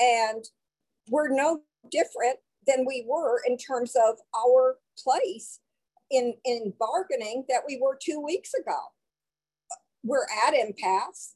And 0.00 0.44
we're 1.08 1.28
no 1.28 1.62
different 1.90 2.38
than 2.66 2.84
we 2.86 3.04
were 3.06 3.40
in 3.46 3.58
terms 3.58 3.94
of 3.96 4.16
our 4.36 4.78
place 5.02 5.60
in, 6.10 6.34
in 6.44 6.72
bargaining 6.78 7.44
that 7.48 7.62
we 7.66 7.78
were 7.80 7.98
two 8.00 8.20
weeks 8.20 8.54
ago. 8.54 8.78
We're 10.02 10.26
at 10.46 10.54
impasse. 10.54 11.34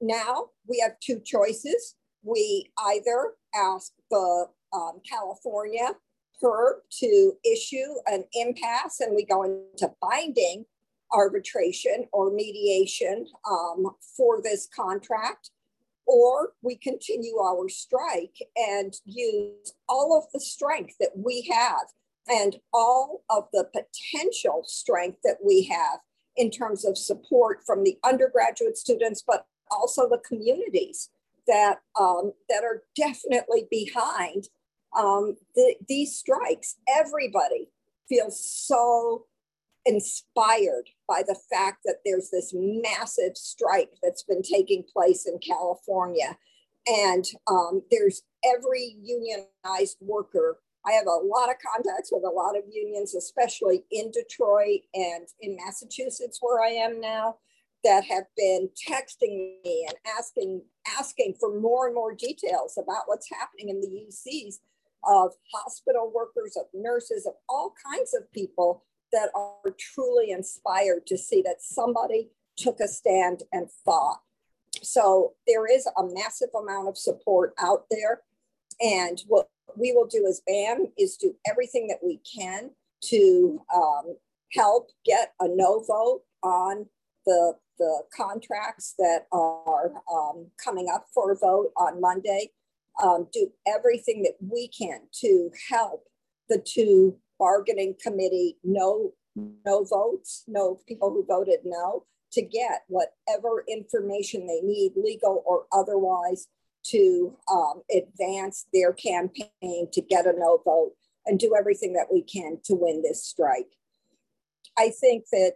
Now 0.00 0.50
we 0.66 0.80
have 0.80 1.00
two 1.00 1.20
choices 1.24 1.96
we 2.22 2.70
either 2.78 3.34
ask 3.54 3.92
the 4.10 4.46
um, 4.72 5.00
California 5.08 5.94
PERB 6.42 6.76
to 7.00 7.32
issue 7.44 7.94
an 8.06 8.24
impasse 8.32 9.00
and 9.00 9.14
we 9.14 9.24
go 9.24 9.42
into 9.42 9.92
binding 10.00 10.64
arbitration 11.12 12.06
or 12.12 12.30
mediation 12.30 13.26
um, 13.50 13.86
for 14.16 14.42
this 14.42 14.68
contract, 14.74 15.50
or 16.06 16.52
we 16.62 16.76
continue 16.76 17.38
our 17.38 17.68
strike 17.68 18.36
and 18.56 18.94
use 19.04 19.72
all 19.88 20.16
of 20.16 20.30
the 20.32 20.40
strength 20.40 20.94
that 21.00 21.12
we 21.16 21.50
have 21.50 21.86
and 22.28 22.56
all 22.72 23.24
of 23.30 23.44
the 23.52 23.64
potential 23.72 24.62
strength 24.66 25.18
that 25.24 25.38
we 25.44 25.64
have 25.64 26.00
in 26.36 26.50
terms 26.50 26.84
of 26.84 26.96
support 26.96 27.60
from 27.66 27.82
the 27.82 27.98
undergraduate 28.04 28.76
students, 28.76 29.22
but 29.26 29.46
also 29.70 30.08
the 30.08 30.20
communities 30.26 31.10
that 31.48 31.80
um, 31.98 32.32
that 32.48 32.62
are 32.62 32.84
definitely 32.96 33.66
behind 33.70 34.44
um, 34.96 35.36
the, 35.54 35.74
these 35.88 36.16
strikes. 36.16 36.76
Everybody 36.88 37.70
feels 38.08 38.42
so 38.42 39.26
inspired 39.84 40.90
by 41.08 41.22
the 41.26 41.38
fact 41.50 41.78
that 41.84 41.96
there's 42.04 42.30
this 42.30 42.52
massive 42.54 43.36
strike 43.36 43.90
that's 44.02 44.22
been 44.22 44.42
taking 44.42 44.84
place 44.92 45.26
in 45.26 45.38
California, 45.38 46.36
and 46.86 47.24
um, 47.50 47.82
there's 47.90 48.22
every 48.44 48.96
unionized 49.02 49.96
worker. 50.00 50.58
I 50.86 50.92
have 50.92 51.06
a 51.06 51.26
lot 51.26 51.50
of 51.50 51.56
contacts 51.74 52.10
with 52.12 52.24
a 52.24 52.30
lot 52.30 52.56
of 52.56 52.64
unions, 52.70 53.14
especially 53.14 53.84
in 53.90 54.10
Detroit 54.10 54.80
and 54.94 55.26
in 55.40 55.56
Massachusetts, 55.56 56.38
where 56.40 56.62
I 56.62 56.68
am 56.68 57.00
now 57.00 57.36
that 57.84 58.04
have 58.04 58.24
been 58.36 58.68
texting 58.88 59.62
me 59.64 59.86
and 59.88 59.96
asking 60.18 60.62
asking 60.98 61.34
for 61.38 61.60
more 61.60 61.86
and 61.86 61.94
more 61.94 62.14
details 62.14 62.78
about 62.78 63.02
what's 63.06 63.28
happening 63.30 63.68
in 63.68 63.80
the 63.80 64.06
UCs 64.08 64.56
of 65.04 65.32
hospital 65.54 66.10
workers, 66.14 66.56
of 66.56 66.66
nurses, 66.74 67.26
of 67.26 67.34
all 67.48 67.74
kinds 67.92 68.14
of 68.14 68.30
people 68.32 68.84
that 69.12 69.30
are 69.34 69.72
truly 69.78 70.30
inspired 70.30 71.06
to 71.06 71.16
see 71.16 71.42
that 71.42 71.56
somebody 71.60 72.30
took 72.56 72.80
a 72.80 72.88
stand 72.88 73.42
and 73.52 73.68
fought. 73.84 74.20
So 74.82 75.34
there 75.46 75.66
is 75.66 75.86
a 75.86 76.02
massive 76.12 76.50
amount 76.58 76.88
of 76.88 76.98
support 76.98 77.54
out 77.58 77.84
there. 77.90 78.22
And 78.80 79.22
what 79.26 79.48
we 79.76 79.92
will 79.92 80.06
do 80.06 80.26
as 80.28 80.42
BAMN 80.48 80.92
is 80.98 81.16
do 81.16 81.34
everything 81.46 81.88
that 81.88 81.98
we 82.02 82.20
can 82.36 82.70
to 83.04 83.62
um, 83.74 84.16
help 84.52 84.90
get 85.04 85.32
a 85.40 85.48
no 85.48 85.84
vote 85.86 86.22
on 86.42 86.86
the 87.26 87.54
the 87.78 88.02
contracts 88.14 88.94
that 88.98 89.26
are 89.32 89.92
um, 90.12 90.46
coming 90.62 90.88
up 90.92 91.06
for 91.14 91.32
a 91.32 91.36
vote 91.36 91.72
on 91.76 92.00
Monday, 92.00 92.50
um, 93.02 93.28
do 93.32 93.50
everything 93.66 94.22
that 94.22 94.34
we 94.40 94.68
can 94.68 95.00
to 95.20 95.50
help 95.70 96.04
the 96.48 96.58
two 96.58 97.16
bargaining 97.38 97.94
committee 98.02 98.56
no 98.64 99.12
no 99.64 99.84
votes, 99.84 100.44
no 100.48 100.80
people 100.88 101.10
who 101.10 101.24
voted 101.24 101.60
no, 101.64 102.04
to 102.32 102.42
get 102.42 102.82
whatever 102.88 103.64
information 103.68 104.46
they 104.46 104.60
need, 104.60 104.92
legal 104.96 105.42
or 105.46 105.66
otherwise, 105.72 106.48
to 106.84 107.36
um, 107.50 107.82
advance 107.94 108.66
their 108.72 108.92
campaign 108.92 109.88
to 109.92 110.00
get 110.00 110.26
a 110.26 110.32
no 110.32 110.60
vote 110.64 110.92
and 111.26 111.38
do 111.38 111.54
everything 111.58 111.92
that 111.92 112.06
we 112.12 112.22
can 112.22 112.58
to 112.64 112.74
win 112.74 113.02
this 113.02 113.24
strike. 113.24 113.76
I 114.78 114.90
think 114.90 115.24
that 115.32 115.54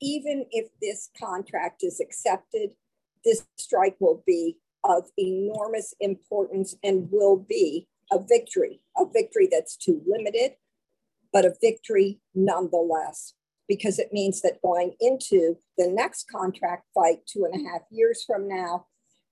even 0.00 0.46
if 0.50 0.68
this 0.80 1.10
contract 1.18 1.82
is 1.82 2.00
accepted, 2.00 2.70
this 3.24 3.46
strike 3.56 3.96
will 4.00 4.22
be 4.26 4.56
of 4.84 5.04
enormous 5.18 5.94
importance 6.00 6.74
and 6.82 7.08
will 7.10 7.36
be 7.36 7.86
a 8.10 8.18
victory, 8.18 8.80
a 8.96 9.04
victory 9.06 9.48
that's 9.50 9.76
too 9.76 10.02
limited, 10.06 10.52
but 11.32 11.44
a 11.44 11.54
victory 11.60 12.20
nonetheless, 12.34 13.34
because 13.68 13.98
it 13.98 14.12
means 14.12 14.40
that 14.40 14.62
going 14.62 14.94
into 15.00 15.56
the 15.78 15.86
next 15.86 16.28
contract 16.30 16.86
fight 16.94 17.18
two 17.26 17.44
and 17.44 17.54
a 17.54 17.70
half 17.70 17.82
years 17.90 18.24
from 18.26 18.48
now, 18.48 18.86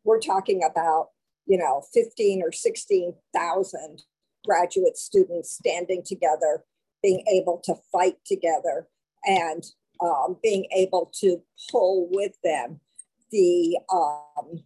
we're 0.05 0.21
talking 0.21 0.63
about, 0.63 1.09
you 1.47 1.59
know, 1.59 1.83
15 1.93 2.43
or 2.43 2.53
16,000 2.53 4.03
graduate 4.47 4.97
students 4.97 5.51
standing 5.51 6.03
together, 6.05 6.65
being 7.03 7.25
able 7.33 7.61
to 7.65 7.75
fight 7.91 8.17
together, 8.25 8.87
and 9.25 9.65
um, 10.01 10.37
being 10.43 10.67
able 10.75 11.11
to 11.21 11.43
pull 11.71 12.09
with 12.11 12.33
them 12.43 12.81
the 13.31 13.79
um, 13.93 14.63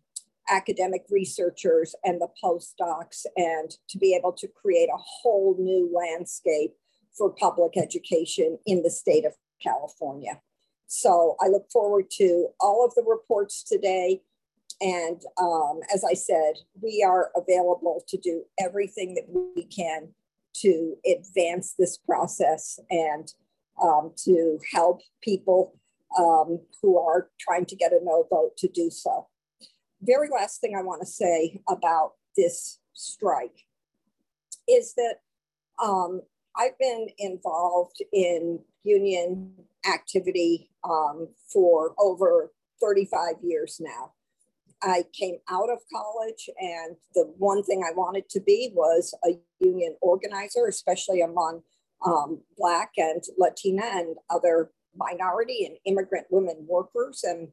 academic 0.49 1.05
researchers 1.11 1.95
and 2.05 2.21
the 2.21 2.29
postdocs 2.43 3.25
and 3.37 3.73
to 3.89 3.99
be 3.99 4.15
able 4.15 4.33
to 4.33 4.49
create 4.49 4.89
a 4.89 4.99
whole 4.99 5.57
new 5.59 5.91
landscape 5.95 6.75
for 7.17 7.31
public 7.31 7.77
education 7.77 8.59
in 8.67 8.83
the 8.83 8.91
state 8.91 9.25
of 9.25 9.33
California. 9.63 10.41
So 10.87 11.37
I 11.41 11.49
look 11.49 11.71
forward 11.73 12.11
to 12.19 12.49
all 12.61 12.85
of 12.85 12.95
the 12.95 13.05
reports 13.07 13.63
today. 13.63 14.21
And 14.81 15.23
um, 15.41 15.81
as 15.95 16.05
I 16.05 16.15
said, 16.15 16.55
we 16.81 17.05
are 17.07 17.31
available 17.37 18.05
to 18.09 18.19
do 18.19 18.45
everything 18.61 19.15
that 19.15 19.27
we 19.29 19.65
can 19.65 20.09
to 20.57 20.97
advance 21.07 21.75
this 21.79 21.97
process 21.97 22.79
and 22.91 23.33
um, 23.83 24.13
to 24.25 24.59
help 24.73 25.01
people 25.23 25.79
um, 26.19 26.61
who 26.81 26.99
are 26.99 27.31
trying 27.39 27.67
to 27.67 27.77
get 27.77 27.93
a 27.93 28.01
no 28.03 28.27
vote 28.29 28.57
to 28.59 28.69
do 28.69 28.91
so. 28.91 29.29
Very 30.01 30.29
last 30.29 30.61
thing 30.61 30.75
I 30.77 30.83
want 30.83 31.01
to 31.01 31.07
say 31.07 31.61
about 31.69 32.13
this 32.37 32.81
strike 32.93 33.67
is 34.69 34.95
that 34.95 35.17
um, 35.83 36.23
I've 36.57 36.79
been 36.79 37.09
involved 37.19 38.03
in 38.13 38.61
union 38.85 39.55
activity 39.91 40.71
um, 40.85 41.29
for 41.53 41.95
over 41.99 42.53
35 42.81 43.37
years 43.43 43.81
now. 43.81 44.13
I 44.83 45.05
came 45.13 45.37
out 45.49 45.71
of 45.71 45.79
college, 45.93 46.51
and 46.59 46.97
the 47.15 47.33
one 47.39 47.63
thing 47.63 47.85
I 47.87 47.95
wanted 47.95 48.29
to 48.31 48.41
be 48.41 48.73
was 48.75 49.15
a 49.25 49.39
union 49.61 49.97
organizer, 50.01 50.67
especially 50.67 51.21
among 51.21 51.63
um, 52.07 52.41
Black 52.57 52.93
and 52.97 53.23
Latina 53.39 53.85
and 53.85 54.17
other 54.31 54.71
minority 54.97 55.65
and 55.65 55.77
immigrant 55.85 56.27
women 56.31 56.67
workers. 56.69 57.25
And 57.25 57.49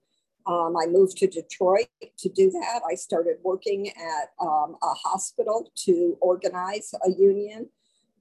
um, 0.45 0.75
I 0.77 0.87
moved 0.87 1.17
to 1.17 1.27
Detroit 1.27 1.87
to 2.17 2.29
do 2.29 2.49
that. 2.51 2.81
I 2.89 2.95
started 2.95 3.37
working 3.43 3.89
at 3.89 4.29
um, 4.41 4.75
a 4.81 4.93
hospital 4.93 5.71
to 5.85 6.17
organize 6.21 6.93
a 7.05 7.11
union 7.11 7.69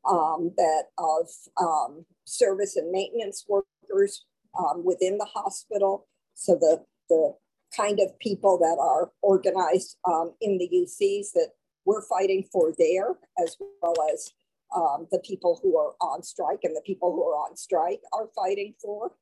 um, 0.08 0.52
that 0.56 0.84
of 0.98 1.28
um, 1.60 2.04
service 2.24 2.76
and 2.76 2.90
maintenance 2.90 3.44
workers 3.48 4.24
um, 4.58 4.84
within 4.84 5.18
the 5.18 5.26
hospital. 5.26 6.06
So 6.34 6.54
the, 6.54 6.84
the 7.08 7.34
kind 7.76 8.00
of 8.00 8.18
people 8.18 8.58
that 8.58 8.78
are 8.80 9.10
organized 9.22 9.96
in 10.40 10.58
the 10.58 10.68
UCs 10.72 11.32
that 11.32 11.50
we're 11.84 12.02
fighting 12.02 12.44
for 12.52 12.74
there, 12.78 13.16
as 13.42 13.56
well 13.58 13.94
as 14.12 14.32
um, 14.74 15.06
the 15.10 15.20
people 15.20 15.60
who 15.62 15.76
are 15.78 15.94
on 16.00 16.22
strike 16.22 16.60
and 16.62 16.76
the 16.76 16.82
people 16.84 17.12
who 17.12 17.22
are 17.24 17.36
on 17.36 17.56
strike 17.56 18.00
are 18.12 18.28
fighting 18.34 18.74
for. 18.80 19.12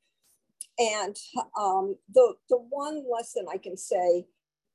And 0.79 1.17
um, 1.59 1.97
the, 2.13 2.35
the 2.51 2.59
one 2.59 3.05
lesson 3.11 3.47
I 3.51 3.59
can 3.59 3.77
say 3.77 4.27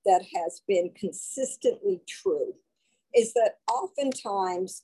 that 0.05 0.23
has 0.35 0.61
been 0.67 0.91
consistently 0.97 2.01
true 2.07 2.55
is 3.15 3.33
that 3.33 3.57
oftentimes 3.71 4.83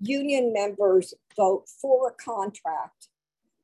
union 0.00 0.52
members 0.52 1.14
vote 1.36 1.64
for 1.80 2.08
a 2.08 2.22
contract 2.22 3.08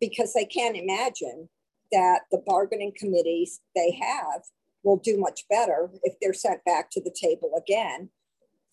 because 0.00 0.32
they 0.32 0.44
can't 0.44 0.76
imagine 0.76 1.48
that 1.92 2.22
the 2.30 2.42
bargaining 2.46 2.92
committees 2.96 3.60
they 3.74 3.98
have 4.00 4.42
will 4.82 4.96
do 4.96 5.18
much 5.18 5.44
better 5.48 5.90
if 6.02 6.14
they're 6.20 6.34
sent 6.34 6.64
back 6.64 6.90
to 6.90 7.00
the 7.00 7.14
table 7.14 7.52
again 7.56 8.08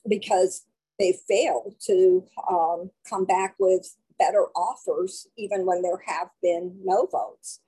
because 0.07 0.65
they 1.01 1.17
fail 1.27 1.75
to 1.87 2.23
um, 2.49 2.91
come 3.09 3.25
back 3.25 3.55
with 3.59 3.95
better 4.19 4.45
offers, 4.55 5.27
even 5.35 5.65
when 5.65 5.81
there 5.81 6.03
have 6.05 6.29
been 6.43 6.79
no 6.83 7.07
votes. 7.07 7.59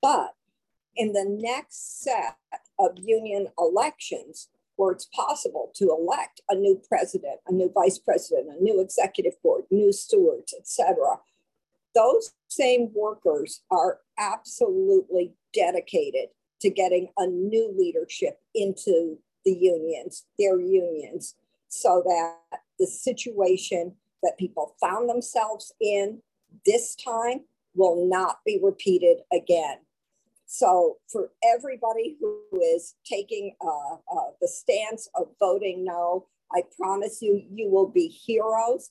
But 0.00 0.34
in 0.96 1.12
the 1.12 1.24
next 1.28 2.02
set 2.02 2.36
of 2.78 2.92
union 2.96 3.48
elections, 3.58 4.48
where 4.76 4.92
it's 4.92 5.06
possible 5.06 5.72
to 5.74 5.90
elect 5.90 6.40
a 6.48 6.54
new 6.54 6.80
president, 6.88 7.40
a 7.48 7.52
new 7.52 7.70
vice 7.72 7.98
president, 7.98 8.48
a 8.56 8.62
new 8.62 8.80
executive 8.80 9.40
board, 9.42 9.64
new 9.70 9.92
stewards, 9.92 10.54
etc., 10.56 10.96
those 11.94 12.32
same 12.48 12.90
workers 12.94 13.62
are 13.70 14.00
absolutely 14.18 15.32
dedicated 15.52 16.28
to 16.60 16.70
getting 16.70 17.08
a 17.18 17.26
new 17.26 17.72
leadership 17.76 18.40
into 18.54 19.18
the 19.44 19.52
unions, 19.52 20.24
their 20.38 20.58
unions, 20.60 21.36
so 21.74 22.02
that 22.06 22.60
the 22.78 22.86
situation 22.86 23.94
that 24.22 24.38
people 24.38 24.74
found 24.80 25.08
themselves 25.08 25.72
in 25.80 26.22
this 26.64 26.94
time 26.94 27.40
will 27.74 28.08
not 28.08 28.38
be 28.46 28.60
repeated 28.62 29.18
again. 29.32 29.78
So, 30.46 30.98
for 31.10 31.32
everybody 31.42 32.16
who 32.20 32.40
is 32.60 32.94
taking 33.04 33.56
uh, 33.60 33.94
uh, 33.94 34.30
the 34.40 34.46
stance 34.46 35.08
of 35.16 35.28
voting 35.40 35.84
no, 35.84 36.26
I 36.52 36.62
promise 36.78 37.20
you, 37.20 37.42
you 37.50 37.68
will 37.68 37.88
be 37.88 38.06
heroes. 38.06 38.90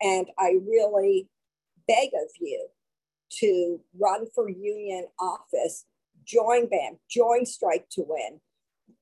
And 0.00 0.28
I 0.38 0.56
really 0.66 1.28
beg 1.86 2.08
of 2.14 2.30
you 2.40 2.66
to 3.40 3.80
run 3.98 4.26
for 4.34 4.48
union 4.48 5.06
office, 5.20 5.84
join 6.24 6.66
BAMN, 6.66 6.98
join 7.10 7.44
Strike 7.44 7.88
to 7.90 8.04
Win, 8.06 8.40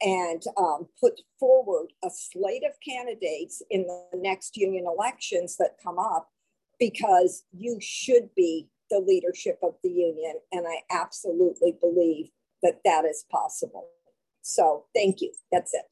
and 0.02 0.42
um, 0.56 0.88
put 0.98 1.20
forward 1.38 1.88
a 2.04 2.08
slate 2.10 2.62
of 2.64 2.74
candidates 2.86 3.62
in 3.70 3.86
the 3.86 4.04
next 4.14 4.56
union 4.56 4.86
elections 4.86 5.56
that 5.58 5.76
come 5.82 5.98
up 5.98 6.28
because 6.78 7.44
you 7.52 7.78
should 7.80 8.30
be 8.34 8.68
the 8.90 8.98
leadership 8.98 9.58
of 9.62 9.74
the 9.82 9.90
union. 9.90 10.34
And 10.52 10.66
I 10.66 10.80
absolutely 10.90 11.76
believe 11.80 12.30
that 12.62 12.80
that 12.84 13.04
is 13.04 13.24
possible. 13.30 13.88
So 14.42 14.86
thank 14.94 15.20
you. 15.20 15.32
That's 15.52 15.74
it. 15.74 15.84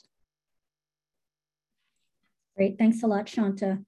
Great. 2.56 2.78
Thanks 2.78 3.02
a 3.02 3.06
lot, 3.06 3.28
Shanta. 3.28 3.78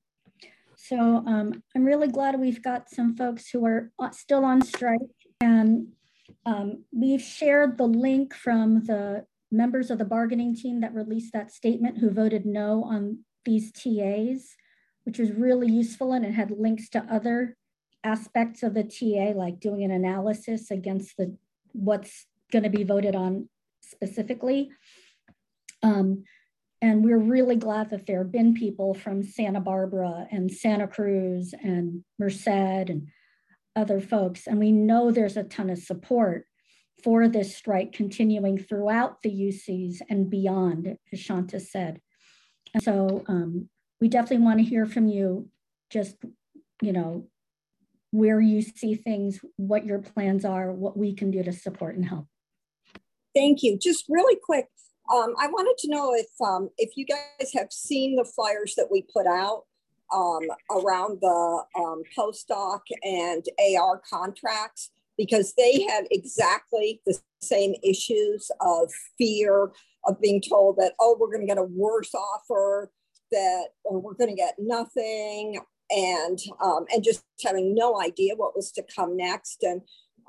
So 0.77 0.97
um, 0.99 1.63
I'm 1.75 1.85
really 1.85 2.09
glad 2.09 2.39
we've 2.39 2.63
got 2.63 2.89
some 2.89 3.17
folks 3.17 3.51
who 3.51 3.67
are 3.67 3.91
still 4.13 4.45
on 4.45 4.63
strike 4.63 5.01
and 5.41 5.89
um, 6.47 6.85
we've 6.93 7.21
shared 7.21 7.77
the 7.77 7.87
link 7.87 8.35
from 8.35 8.85
the 8.85 9.27
members 9.51 9.91
of 9.91 9.99
the 9.99 10.05
bargaining 10.05 10.55
team 10.55 10.81
that 10.81 10.95
released 10.95 11.33
that 11.33 11.51
statement 11.53 11.99
who 11.99 12.11
voted 12.11 12.47
no 12.47 12.85
on 12.85 13.25
these 13.45 13.73
TAs, 13.73 14.57
which 15.05 15.19
was 15.19 15.33
really 15.33 15.71
useful 15.71 16.13
and 16.13 16.25
it 16.25 16.33
had 16.33 16.51
links 16.51 16.89
to 16.91 17.07
other 17.11 17.57
aspects 18.05 18.63
of 18.63 18.75
the 18.75 18.85
TA, 18.85 19.37
like 19.39 19.61
doing 19.61 19.83
an 19.83 19.91
analysis 19.91 20.71
against 20.71 21.17
the 21.17 21.37
what's 21.73 22.27
going 22.53 22.63
to 22.63 22.71
be 22.71 22.85
voted 22.85 23.15
on 23.15 23.49
specifically. 23.81 24.71
Um, 25.83 26.25
and 26.83 27.05
we're 27.05 27.19
really 27.19 27.57
glad 27.57 27.91
that 27.91 28.07
there 28.07 28.19
have 28.19 28.33
been 28.33 28.55
people 28.55 28.95
from 28.95 29.23
Santa 29.23 29.61
Barbara 29.61 30.27
and 30.31 30.51
Santa 30.51 30.89
Cruz 30.89 31.55
and 31.63 32.05
Merced 32.19 32.49
and 32.49 33.09
other 33.77 34.01
folks. 34.01 34.47
And 34.47 34.59
we 34.59 34.73
know 34.73 35.11
there's 35.11 35.37
a 35.37 35.45
ton 35.45 35.71
of 35.71 35.79
support 35.79 36.47
for 37.03 37.29
this 37.29 37.57
strike 37.57 37.93
continuing 37.93 38.59
throughout 38.59 39.23
the 39.23 39.31
UCs 39.31 40.01
and 40.09 40.31
beyond, 40.31 40.97
as 41.13 41.21
Shanta 41.21 41.61
said. 41.61 42.01
And 42.75 42.83
so 42.83 43.25
um, 43.27 43.69
we 44.01 44.09
definitely 44.09 44.45
want 44.45 44.59
to 44.59 44.65
hear 44.65 44.87
from 44.87 45.09
you, 45.09 45.49
just, 45.91 46.17
you 46.83 46.93
know, 46.93 47.27
where 48.13 48.41
you 48.41 48.63
see 48.63 48.95
things, 48.95 49.41
what 49.57 49.85
your 49.85 50.01
plans 50.01 50.45
are, 50.45 50.73
what 50.73 50.97
we 50.97 51.15
can 51.15 51.31
do 51.31 51.43
to 51.43 51.53
support 51.53 51.95
and 51.97 52.05
help. 52.05 52.27
Thank 53.35 53.63
you. 53.63 53.79
Just 53.79 54.07
really 54.09 54.39
quick, 54.43 54.67
um, 55.13 55.35
I 55.39 55.47
wanted 55.49 55.77
to 55.79 55.91
know 55.91 56.15
if 56.15 56.27
um, 56.45 56.71
if 56.79 56.91
you 56.97 57.05
guys 57.05 57.53
have 57.55 57.73
seen 57.73 58.17
the 58.17 58.25
flyers 58.25 58.75
that 58.77 58.89
we 58.91 59.03
put 59.03 59.27
out 59.27 59.65
um, 60.13 60.43
around 60.71 61.19
the 61.21 61.65
um, 61.77 62.03
postdoc 62.17 62.81
and 63.03 63.45
AR 63.77 64.01
contracts 64.09 64.91
because 65.23 65.49
they 65.61 65.75
have 65.91 66.05
exactly 66.19 66.89
the 67.07 67.17
same 67.55 67.75
issues 67.93 68.43
of 68.61 68.85
fear 69.19 69.55
of 70.07 70.21
being 70.21 70.41
told 70.53 70.73
that, 70.79 70.95
oh, 71.03 71.17
we're 71.19 71.33
going 71.35 71.47
to 71.47 71.53
get 71.53 71.65
a 71.67 71.73
worse 71.85 72.15
offer, 72.15 72.91
that, 73.31 73.67
or 73.85 73.97
we're 74.03 74.21
going 74.21 74.35
to 74.35 74.43
get 74.45 74.55
nothing, 74.77 75.61
and 75.91 76.39
um, 76.67 76.83
and 76.93 77.05
just 77.09 77.23
having 77.49 77.75
no 77.75 77.89
idea 78.09 78.41
what 78.41 78.57
was 78.57 78.69
to 78.73 78.83
come 78.97 79.13
next. 79.17 79.59
And 79.71 79.81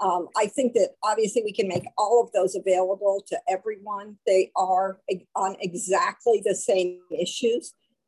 Um, 0.02 0.24
I 0.44 0.48
think 0.56 0.74
that 0.78 0.92
obviously 1.10 1.42
we 1.44 1.54
can 1.60 1.68
make 1.68 1.86
all 2.02 2.18
of 2.24 2.32
those 2.32 2.54
available 2.62 3.18
to 3.32 3.38
everyone. 3.56 4.08
They 4.26 4.44
are 4.56 4.88
on 5.36 5.52
exactly 5.68 6.42
the 6.44 6.58
same 6.70 7.02
issues, 7.26 7.64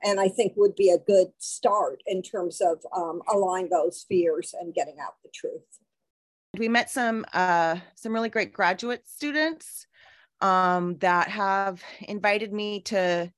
and 0.08 0.15
I 0.26 0.30
think 0.36 0.54
would 0.56 0.76
be 0.76 0.89
a 0.89 1.06
good 1.13 1.30
start 1.38 1.98
in 2.13 2.19
terms 2.34 2.56
of 2.62 2.76
um, 3.02 3.17
allaying 3.34 3.69
those 3.69 4.06
fears 4.10 4.48
and 4.60 4.78
getting 4.80 4.98
out 5.06 5.15
the 5.24 5.32
truth. 5.39 5.69
We 6.58 6.70
met 6.70 6.89
some 6.89 7.26
uh, 7.34 7.78
some 7.96 8.13
really 8.13 8.30
great 8.30 8.54
graduate 8.54 9.08
students 9.08 9.88
um, 10.42 10.98
that 10.98 11.30
have 11.30 11.82
invited 12.02 12.54
me 12.54 12.82
to 12.82 13.32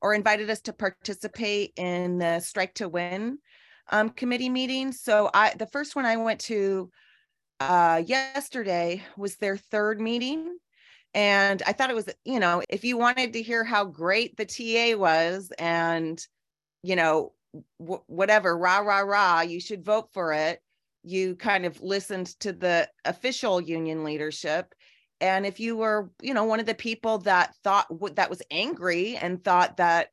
or 0.00 0.14
invited 0.14 0.48
us 0.50 0.60
to 0.62 0.72
participate 0.72 1.72
in 1.76 2.18
the 2.18 2.40
Strike 2.40 2.74
to 2.74 2.88
Win 2.88 3.38
um, 3.90 4.10
committee 4.10 4.48
meetings. 4.48 5.00
So 5.00 5.30
I 5.34 5.54
the 5.58 5.66
first 5.66 5.94
one 5.96 6.06
I 6.06 6.16
went 6.16 6.40
to 6.42 6.90
uh, 7.60 8.02
yesterday 8.04 9.02
was 9.16 9.36
their 9.36 9.56
third 9.56 10.00
meeting. 10.00 10.56
And 11.14 11.62
I 11.66 11.72
thought 11.72 11.90
it 11.90 11.96
was, 11.96 12.08
you 12.24 12.40
know, 12.40 12.62
if 12.70 12.84
you 12.84 12.96
wanted 12.96 13.34
to 13.34 13.42
hear 13.42 13.64
how 13.64 13.84
great 13.84 14.36
the 14.36 14.46
TA 14.46 14.98
was 14.98 15.52
and, 15.58 16.24
you 16.82 16.96
know, 16.96 17.34
whatever, 17.76 18.56
rah, 18.56 18.78
rah, 18.78 19.00
rah, 19.00 19.42
you 19.42 19.60
should 19.60 19.84
vote 19.84 20.08
for 20.12 20.32
it. 20.32 20.60
You 21.02 21.36
kind 21.36 21.66
of 21.66 21.80
listened 21.80 22.38
to 22.40 22.52
the 22.52 22.88
official 23.04 23.60
union 23.60 24.04
leadership. 24.04 24.74
And 25.20 25.46
if 25.46 25.60
you 25.60 25.76
were, 25.76 26.10
you 26.20 26.34
know, 26.34 26.44
one 26.44 26.60
of 26.60 26.66
the 26.66 26.74
people 26.74 27.18
that 27.18 27.54
thought 27.62 27.86
that 28.16 28.30
was 28.30 28.42
angry 28.50 29.16
and 29.16 29.42
thought 29.42 29.76
that, 29.76 30.08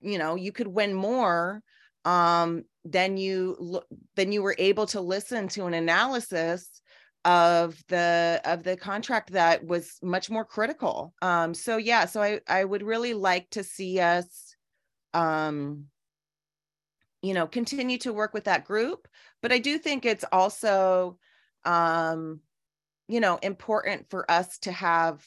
you 0.00 0.18
know, 0.18 0.34
you 0.34 0.52
could 0.52 0.68
win 0.68 0.94
more, 0.94 1.62
um, 2.04 2.64
then 2.84 3.16
you 3.16 3.80
then 4.16 4.32
you 4.32 4.42
were 4.42 4.56
able 4.58 4.86
to 4.86 5.00
listen 5.00 5.48
to 5.48 5.66
an 5.66 5.74
analysis 5.74 6.80
of 7.24 7.82
the 7.88 8.40
of 8.44 8.62
the 8.62 8.76
contract 8.76 9.32
that 9.32 9.64
was 9.64 9.98
much 10.02 10.30
more 10.30 10.44
critical 10.44 11.12
um 11.20 11.52
so 11.52 11.76
yeah 11.76 12.04
so 12.04 12.22
i 12.22 12.40
i 12.48 12.64
would 12.64 12.82
really 12.82 13.12
like 13.12 13.50
to 13.50 13.64
see 13.64 13.98
us 13.98 14.54
um 15.14 15.84
you 17.22 17.34
know 17.34 17.46
continue 17.46 17.98
to 17.98 18.12
work 18.12 18.32
with 18.32 18.44
that 18.44 18.64
group 18.64 19.08
but 19.42 19.52
i 19.52 19.58
do 19.58 19.78
think 19.78 20.04
it's 20.04 20.24
also 20.32 21.18
um 21.64 22.40
you 23.08 23.20
know 23.20 23.38
important 23.42 24.08
for 24.10 24.30
us 24.30 24.58
to 24.58 24.72
have 24.72 25.24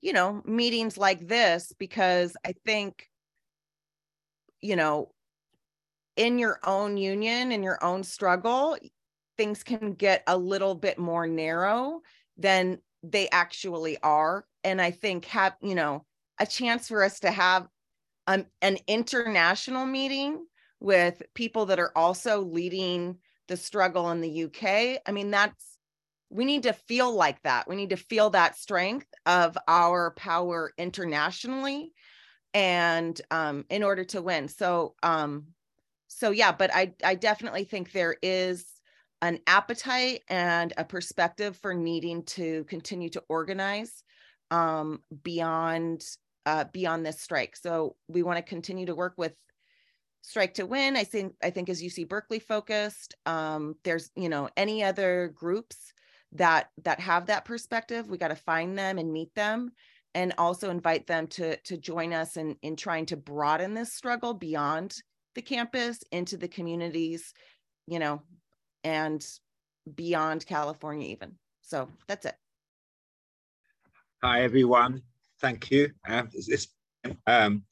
you 0.00 0.12
know 0.12 0.42
meetings 0.44 0.98
like 0.98 1.26
this 1.26 1.72
because 1.78 2.36
i 2.44 2.52
think 2.64 3.08
you 4.60 4.76
know 4.76 5.12
in 6.16 6.38
your 6.38 6.58
own 6.64 6.96
union 6.96 7.52
in 7.52 7.62
your 7.62 7.82
own 7.84 8.02
struggle 8.02 8.76
things 9.36 9.62
can 9.62 9.94
get 9.94 10.22
a 10.26 10.36
little 10.36 10.74
bit 10.74 10.98
more 10.98 11.26
narrow 11.26 12.02
than 12.36 12.78
they 13.04 13.28
actually 13.30 13.96
are. 14.02 14.44
And 14.64 14.82
i 14.82 14.90
think 14.90 15.24
have 15.26 15.54
you 15.62 15.74
know 15.74 16.04
a 16.40 16.46
chance 16.46 16.88
for 16.88 17.02
us 17.02 17.20
to 17.20 17.30
have 17.30 17.66
um, 18.26 18.44
an 18.60 18.78
international 18.86 19.86
meeting 19.86 20.44
with 20.80 21.22
people 21.34 21.66
that 21.66 21.78
are 21.78 21.92
also 21.96 22.40
leading 22.40 23.16
the 23.48 23.56
struggle 23.56 24.10
in 24.10 24.20
the 24.20 24.44
uk 24.44 24.64
i 24.64 25.12
mean 25.12 25.30
that's 25.30 25.78
we 26.30 26.44
need 26.44 26.64
to 26.64 26.72
feel 26.72 27.14
like 27.14 27.42
that. 27.42 27.68
We 27.68 27.76
need 27.76 27.90
to 27.90 27.96
feel 27.96 28.30
that 28.30 28.58
strength 28.58 29.06
of 29.24 29.56
our 29.66 30.10
power 30.12 30.72
internationally 30.76 31.92
and 32.52 33.18
um, 33.30 33.64
in 33.70 33.82
order 33.82 34.04
to 34.04 34.22
win. 34.22 34.48
So 34.48 34.94
um, 35.02 35.46
so 36.10 36.30
yeah 36.30 36.50
but 36.50 36.74
i 36.74 36.94
i 37.04 37.14
definitely 37.14 37.64
think 37.64 37.92
there 37.92 38.16
is 38.22 38.64
an 39.20 39.38
appetite 39.46 40.22
and 40.28 40.72
a 40.78 40.84
perspective 40.84 41.54
for 41.58 41.74
needing 41.74 42.22
to 42.22 42.64
continue 42.64 43.10
to 43.10 43.22
organize 43.28 44.02
um, 44.50 45.02
beyond 45.22 46.02
uh, 46.46 46.64
beyond 46.72 47.04
this 47.04 47.20
strike. 47.20 47.56
So 47.56 47.96
we 48.08 48.22
want 48.22 48.38
to 48.38 48.42
continue 48.42 48.86
to 48.86 48.94
work 48.94 49.14
with 49.18 49.34
strike 50.28 50.54
to 50.54 50.66
win 50.66 50.96
i 50.96 51.04
think 51.04 51.34
i 51.42 51.50
think 51.50 51.68
as 51.68 51.82
uc 51.82 52.08
berkeley 52.08 52.38
focused 52.38 53.14
um, 53.26 53.74
there's 53.84 54.10
you 54.16 54.28
know 54.28 54.48
any 54.56 54.84
other 54.84 55.32
groups 55.34 55.92
that 56.32 56.68
that 56.84 57.00
have 57.00 57.26
that 57.26 57.44
perspective 57.44 58.10
we 58.10 58.18
got 58.18 58.28
to 58.28 58.36
find 58.36 58.78
them 58.78 58.98
and 58.98 59.12
meet 59.12 59.34
them 59.34 59.70
and 60.14 60.34
also 60.36 60.70
invite 60.70 61.06
them 61.06 61.26
to 61.26 61.56
to 61.58 61.76
join 61.76 62.12
us 62.12 62.36
in 62.36 62.56
in 62.62 62.76
trying 62.76 63.06
to 63.06 63.16
broaden 63.16 63.74
this 63.74 63.94
struggle 63.94 64.34
beyond 64.34 64.94
the 65.34 65.42
campus 65.42 66.00
into 66.10 66.36
the 66.36 66.48
communities, 66.48 67.32
you 67.86 68.00
know, 68.00 68.20
and 68.82 69.24
beyond 69.94 70.44
California 70.44 71.08
even. 71.08 71.36
So 71.62 71.88
that's 72.08 72.26
it. 72.26 72.34
Hi, 74.22 74.42
everyone. 74.42 75.02
Thank 75.40 75.70
you. 75.70 75.92
Um, 76.08 76.28
it's, 76.34 76.66
um, 77.28 77.62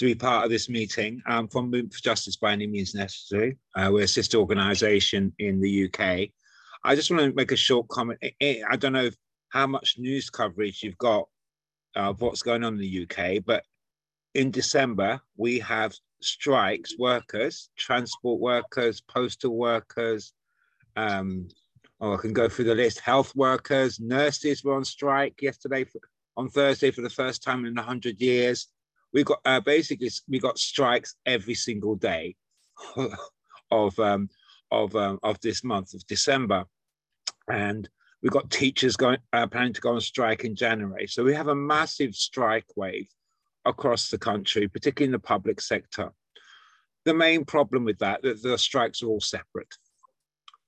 to 0.00 0.06
be 0.06 0.14
part 0.14 0.44
of 0.44 0.50
this 0.50 0.70
meeting. 0.70 1.20
Um, 1.26 1.46
from 1.46 1.66
Movement 1.66 1.92
for 1.92 2.00
Justice 2.00 2.36
by 2.36 2.52
any 2.52 2.66
means 2.66 2.94
necessary. 2.94 3.58
Uh, 3.76 3.90
we're 3.92 4.04
a 4.04 4.08
sister 4.08 4.38
organisation 4.38 5.30
in 5.38 5.60
the 5.60 5.84
UK. 5.84 6.30
I 6.82 6.94
just 6.94 7.10
want 7.10 7.22
to 7.22 7.32
make 7.34 7.52
a 7.52 7.56
short 7.56 7.86
comment. 7.88 8.18
I 8.40 8.76
don't 8.78 8.94
know 8.94 9.10
how 9.50 9.66
much 9.66 9.96
news 9.98 10.30
coverage 10.30 10.82
you've 10.82 10.96
got 10.96 11.28
of 11.94 12.22
what's 12.22 12.40
going 12.40 12.64
on 12.64 12.74
in 12.74 12.80
the 12.80 13.06
UK, 13.06 13.44
but 13.44 13.62
in 14.34 14.50
December, 14.50 15.20
we 15.36 15.58
have 15.58 15.94
strikes, 16.22 16.94
workers, 16.98 17.68
transport 17.76 18.40
workers, 18.40 19.02
postal 19.02 19.54
workers, 19.54 20.32
um, 20.96 21.46
oh, 22.00 22.14
I 22.14 22.16
can 22.16 22.32
go 22.32 22.48
through 22.48 22.66
the 22.66 22.74
list, 22.74 23.00
health 23.00 23.36
workers, 23.36 24.00
nurses 24.00 24.64
were 24.64 24.76
on 24.76 24.84
strike 24.86 25.42
yesterday, 25.42 25.84
for, 25.84 26.00
on 26.38 26.48
Thursday 26.48 26.90
for 26.90 27.02
the 27.02 27.10
first 27.10 27.42
time 27.42 27.66
in 27.66 27.74
100 27.74 28.18
years. 28.18 28.68
We 29.12 29.24
got 29.24 29.40
uh, 29.44 29.60
basically, 29.60 30.10
we 30.28 30.38
got 30.38 30.58
strikes 30.58 31.16
every 31.26 31.54
single 31.54 31.96
day 31.96 32.36
of, 33.70 33.98
um, 33.98 34.28
of, 34.70 34.94
um, 34.94 35.18
of 35.22 35.40
this 35.40 35.64
month 35.64 35.94
of 35.94 36.06
December. 36.06 36.64
And 37.48 37.88
we've 38.22 38.32
got 38.32 38.50
teachers 38.50 38.96
going, 38.96 39.18
uh, 39.32 39.46
planning 39.46 39.72
to 39.72 39.80
go 39.80 39.94
on 39.94 40.00
strike 40.00 40.44
in 40.44 40.54
January. 40.54 41.06
So 41.06 41.24
we 41.24 41.34
have 41.34 41.48
a 41.48 41.54
massive 41.54 42.14
strike 42.14 42.66
wave 42.76 43.08
across 43.64 44.08
the 44.08 44.18
country, 44.18 44.68
particularly 44.68 45.08
in 45.08 45.12
the 45.12 45.18
public 45.18 45.60
sector. 45.60 46.12
The 47.04 47.14
main 47.14 47.44
problem 47.44 47.84
with 47.84 47.98
that, 47.98 48.22
that 48.22 48.42
the 48.42 48.58
strikes 48.58 49.02
are 49.02 49.06
all 49.06 49.20
separate. 49.20 49.74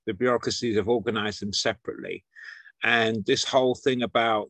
The 0.05 0.13
bureaucracies 0.13 0.75
have 0.75 0.89
organized 0.89 1.41
them 1.41 1.53
separately. 1.53 2.25
And 2.83 3.25
this 3.25 3.45
whole 3.45 3.75
thing 3.75 4.03
about 4.03 4.49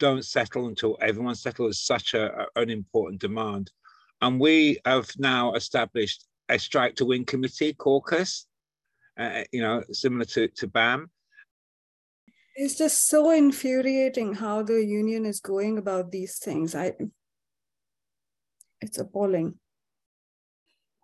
don't 0.00 0.24
settle 0.24 0.66
until 0.66 0.98
everyone 1.00 1.36
settles 1.36 1.76
is 1.76 1.84
such 1.84 2.14
a, 2.14 2.46
an 2.56 2.70
important 2.70 3.20
demand. 3.20 3.70
And 4.20 4.40
we 4.40 4.78
have 4.84 5.08
now 5.18 5.54
established 5.54 6.26
a 6.48 6.58
strike 6.58 6.96
to 6.96 7.04
win 7.04 7.24
committee 7.24 7.74
caucus, 7.74 8.46
uh, 9.16 9.44
you 9.52 9.62
know, 9.62 9.84
similar 9.92 10.24
to, 10.24 10.48
to 10.48 10.66
BAMN. 10.66 11.06
It's 12.56 12.76
just 12.76 13.08
so 13.08 13.30
infuriating 13.30 14.34
how 14.34 14.62
the 14.62 14.84
union 14.84 15.24
is 15.24 15.40
going 15.40 15.78
about 15.78 16.10
these 16.10 16.38
things. 16.38 16.74
I 16.74 16.92
it's 18.80 18.98
appalling. 18.98 19.54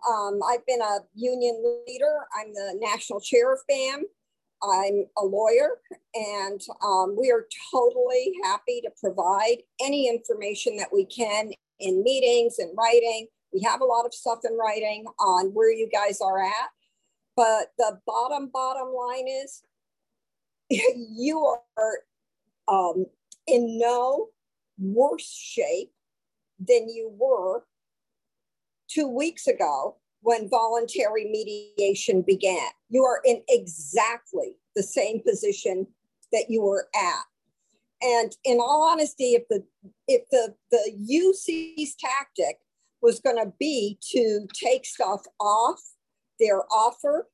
Um, 0.09 0.41
I've 0.49 0.67
been 0.67 0.81
a 0.81 0.99
union 1.15 1.83
leader. 1.87 2.17
I'm 2.39 2.53
the 2.53 2.79
national 2.81 3.21
chair 3.21 3.53
of 3.53 3.61
BAMN. 3.71 4.03
I'm 4.63 5.07
a 5.19 5.25
lawyer, 5.25 5.81
and 6.15 6.61
um, 6.83 7.17
we 7.19 7.31
are 7.31 7.47
totally 7.73 8.33
happy 8.45 8.81
to 8.83 8.91
provide 9.01 9.59
any 9.81 10.09
information 10.09 10.77
that 10.79 10.93
we 10.93 11.05
can 11.05 11.53
in 11.79 12.03
meetings 12.03 12.59
and 12.59 12.77
writing. 12.77 13.29
We 13.53 13.63
have 13.63 13.81
a 13.81 13.85
lot 13.85 14.07
of 14.07 14.15
stuff 14.15 14.41
in 14.45 14.57
writing 14.57 15.05
on 15.21 15.53
where 15.53 15.73
you 15.73 15.89
guys 15.89 16.21
are 16.21 16.43
at. 16.43 16.71
But 17.37 17.73
the 17.79 18.01
bottom, 18.07 18.49
bottom 18.53 18.93
line 18.95 19.29
is 19.29 19.63
you 20.71 21.57
are 21.77 21.99
um, 22.69 23.07
in 23.47 23.79
no 23.79 24.29
worse 24.79 25.31
shape 25.31 25.93
than 26.59 26.89
you 26.89 27.13
were 27.19 27.65
two 28.89 29.09
weeks 29.09 29.47
ago 29.47 29.97
when 30.27 30.51
voluntary 30.51 31.25
mediation 31.25 32.21
began. 32.21 32.67
You 32.89 33.05
are 33.05 33.21
in 33.25 33.43
exactly 33.49 34.57
the 34.75 34.83
same 34.83 35.23
position 35.23 35.87
that 36.33 36.47
you 36.49 36.63
were 36.63 36.89
at. 36.97 37.23
And 38.03 38.37
in 38.43 38.59
all 38.59 38.83
honesty, 38.83 39.35
if 39.35 39.45
the 39.49 39.63
if 40.09 40.23
the, 40.33 40.53
the 40.73 40.97
UC's 40.99 41.95
tactic 41.95 42.59
was 43.03 43.21
going 43.21 43.37
to 43.37 43.53
be 43.61 44.01
to 44.15 44.49
take 44.53 44.85
stuff 44.85 45.21
off 45.39 45.81
their 46.41 46.63
offer 46.73 47.29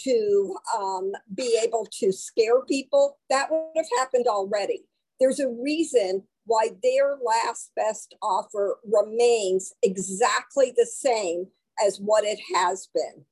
to 0.00 0.56
um, 0.76 1.12
be 1.32 1.56
able 1.62 1.86
to 2.00 2.10
scare 2.12 2.60
people, 2.62 3.18
that 3.30 3.52
would 3.52 3.70
have 3.76 3.86
happened 4.00 4.26
already. 4.26 4.82
There's 5.20 5.38
a 5.38 5.48
reason 5.48 6.24
why 6.44 6.70
their 6.82 7.18
last 7.24 7.70
best 7.76 8.16
offer 8.20 8.80
remains 8.84 9.72
exactly 9.84 10.72
the 10.76 10.86
same 10.86 11.46
as 11.84 11.98
what 11.98 12.24
it 12.24 12.40
has 12.54 12.88
been. 12.94 13.24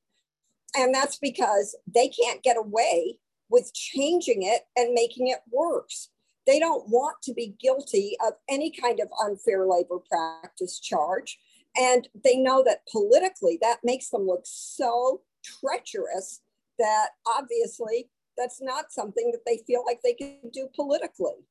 And 0.76 0.94
that's 0.94 1.18
because 1.18 1.76
they 1.92 2.08
can't 2.08 2.42
get 2.42 2.56
away 2.56 3.18
with 3.48 3.72
changing 3.74 4.42
it 4.42 4.62
and 4.76 4.92
making 4.92 5.28
it 5.28 5.40
worse. 5.50 6.10
They 6.46 6.58
don't 6.58 6.88
want 6.88 7.16
to 7.22 7.32
be 7.32 7.54
guilty 7.60 8.16
of 8.26 8.34
any 8.48 8.70
kind 8.70 9.00
of 9.00 9.08
unfair 9.24 9.66
labor 9.66 9.98
practice 10.10 10.80
charge. 10.80 11.38
And 11.76 12.08
they 12.24 12.36
know 12.36 12.62
that 12.64 12.86
politically 12.90 13.58
that 13.62 13.78
makes 13.82 14.10
them 14.10 14.26
look 14.26 14.42
so 14.44 15.22
treacherous 15.42 16.40
that 16.78 17.10
obviously 17.26 18.10
that's 18.36 18.60
not 18.60 18.92
something 18.92 19.30
that 19.30 19.42
they 19.46 19.62
feel 19.66 19.84
like 19.86 20.00
they 20.02 20.14
can 20.14 20.38
do 20.52 20.68
politically. 20.74 21.46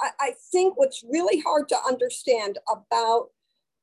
I, 0.00 0.10
I 0.20 0.34
think 0.52 0.78
what's 0.78 1.04
really 1.08 1.40
hard 1.40 1.68
to 1.70 1.76
understand 1.86 2.58
about 2.70 3.28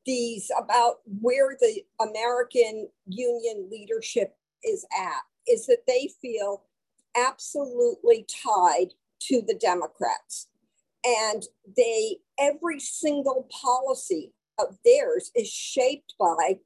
these, 0.08 0.50
about 0.58 1.02
where 1.22 1.56
the 1.60 1.84
American 2.02 2.88
union 3.06 3.68
leadership 3.70 4.36
is 4.64 4.86
at, 4.98 5.22
is 5.48 5.68
that 5.68 5.84
they 5.86 6.10
feel 6.22 6.64
absolutely 7.16 8.26
tied 8.44 8.94
to 9.20 9.42
the 9.46 9.54
Democrats. 9.54 10.48
And 11.06 11.44
they, 11.76 12.18
every 12.40 12.80
single 12.80 13.48
policy 13.52 14.34
of 14.60 14.78
theirs 14.84 15.32
is 15.36 15.48
shaped 15.48 16.16
by 16.20 16.60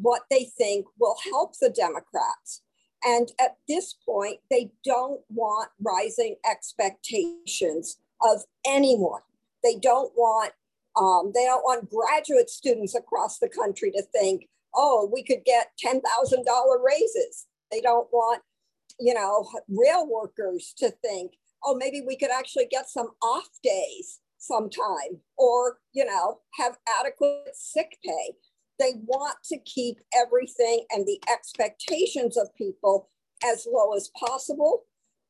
what 0.00 0.22
they 0.30 0.44
think 0.58 0.86
will 0.98 1.16
help 1.30 1.54
the 1.60 1.70
Democrats. 1.70 2.62
And 3.04 3.30
at 3.40 3.58
this 3.68 3.94
point, 3.94 4.40
they 4.50 4.72
don't 4.84 5.20
want 5.28 5.70
rising 5.80 6.36
expectations 6.50 7.98
of 8.22 8.42
anyone. 8.66 9.20
They 9.62 9.76
don't 9.76 10.12
want 10.16 10.52
um, 10.96 11.32
they 11.34 11.44
don't 11.44 11.62
want 11.62 11.90
graduate 11.90 12.48
students 12.48 12.94
across 12.94 13.38
the 13.38 13.48
country 13.48 13.90
to 13.92 14.02
think, 14.02 14.48
oh, 14.74 15.08
we 15.12 15.22
could 15.22 15.44
get 15.44 15.72
ten 15.78 16.00
thousand 16.00 16.44
dollar 16.44 16.82
raises. 16.82 17.46
They 17.70 17.80
don't 17.80 18.08
want, 18.12 18.42
you 18.98 19.12
know, 19.12 19.48
rail 19.68 20.06
workers 20.08 20.72
to 20.78 20.90
think, 20.90 21.32
oh, 21.64 21.74
maybe 21.74 22.02
we 22.06 22.16
could 22.16 22.30
actually 22.30 22.66
get 22.70 22.88
some 22.88 23.10
off 23.22 23.48
days 23.62 24.20
sometime, 24.38 25.20
or 25.36 25.78
you 25.92 26.04
know, 26.04 26.38
have 26.58 26.78
adequate 27.00 27.54
sick 27.54 27.98
pay. 28.04 28.34
They 28.78 28.92
want 29.04 29.36
to 29.46 29.58
keep 29.64 29.98
everything 30.14 30.84
and 30.90 31.06
the 31.06 31.20
expectations 31.32 32.36
of 32.36 32.54
people 32.56 33.10
as 33.44 33.66
low 33.70 33.94
as 33.94 34.10
possible 34.18 34.84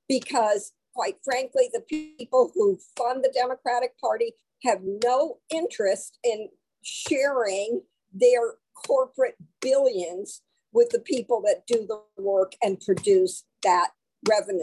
because, 0.08 0.72
quite 0.94 1.16
frankly, 1.24 1.70
the 1.72 1.80
people 1.80 2.50
who 2.54 2.78
fund 2.96 3.24
the 3.24 3.32
Democratic 3.34 3.98
Party 4.00 4.32
have 4.66 4.80
no 4.82 5.38
interest 5.50 6.18
in 6.24 6.48
sharing 6.82 7.82
their 8.12 8.54
corporate 8.86 9.36
billions 9.60 10.42
with 10.72 10.90
the 10.90 11.00
people 11.00 11.42
that 11.42 11.66
do 11.66 11.86
the 11.86 12.22
work 12.22 12.52
and 12.62 12.80
produce 12.80 13.44
that 13.62 13.90
revenue 14.28 14.62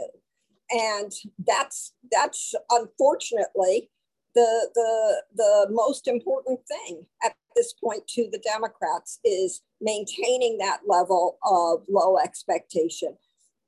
and 0.73 1.11
that's 1.45 1.93
that's 2.11 2.53
unfortunately 2.71 3.89
the 4.35 4.69
the 4.73 5.23
the 5.35 5.67
most 5.69 6.07
important 6.07 6.59
thing 6.67 7.05
at 7.23 7.35
this 7.55 7.73
point 7.73 8.07
to 8.07 8.27
the 8.31 8.39
Democrats 8.39 9.19
is 9.23 9.61
maintaining 9.79 10.57
that 10.57 10.79
level 10.87 11.37
of 11.43 11.83
low 11.87 12.17
expectation. 12.17 13.15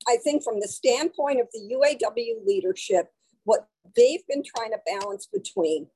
I 0.08 0.18
think 0.24 0.44
from 0.44 0.60
the 0.60 0.68
standpoint 0.68 1.40
of 1.40 1.48
the 1.54 1.76
UAW 1.76 2.46
leadership, 2.46 3.12
what 3.44 3.68
they've 3.96 4.26
been 4.28 4.44
trying 4.44 4.72
to 4.72 5.00
balance 5.00 5.28
between 5.32 5.88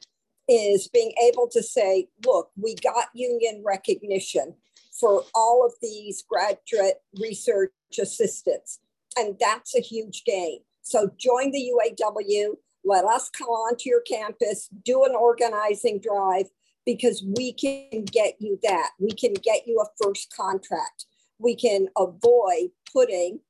is 0.50 0.90
being 0.92 1.14
able 1.24 1.48
to 1.52 1.62
say, 1.62 2.10
look, 2.26 2.50
we 2.58 2.76
got 2.76 3.08
union 3.14 3.64
recognition 3.66 4.56
for 5.00 5.24
all 5.36 5.66
of 5.66 5.74
these 5.82 6.24
graduate 6.28 7.02
research 7.20 7.72
assistants, 8.02 8.80
and 9.16 9.38
that's 9.40 9.76
a 9.76 9.80
huge 9.80 10.24
gain. 10.26 10.60
So 10.82 11.12
join 11.18 11.52
the 11.52 11.72
UAW, 11.72 12.56
let 12.84 13.06
us 13.06 13.30
come 13.30 13.48
onto 13.48 13.90
your 13.90 14.02
campus, 14.02 14.68
do 14.84 15.06
an 15.06 15.16
organizing 15.16 16.02
drive, 16.02 16.48
because 16.86 17.24
we 17.38 17.54
can 17.54 18.06
get 18.06 18.36
you 18.40 18.58
that. 18.64 18.90
We 19.00 19.12
can 19.12 19.34
get 19.34 19.68
you 19.68 19.80
a 19.80 20.04
first 20.04 20.34
contract. 20.36 21.06
We 21.38 21.56
can 21.56 21.88
avoid 21.96 22.72
putting 22.92 23.42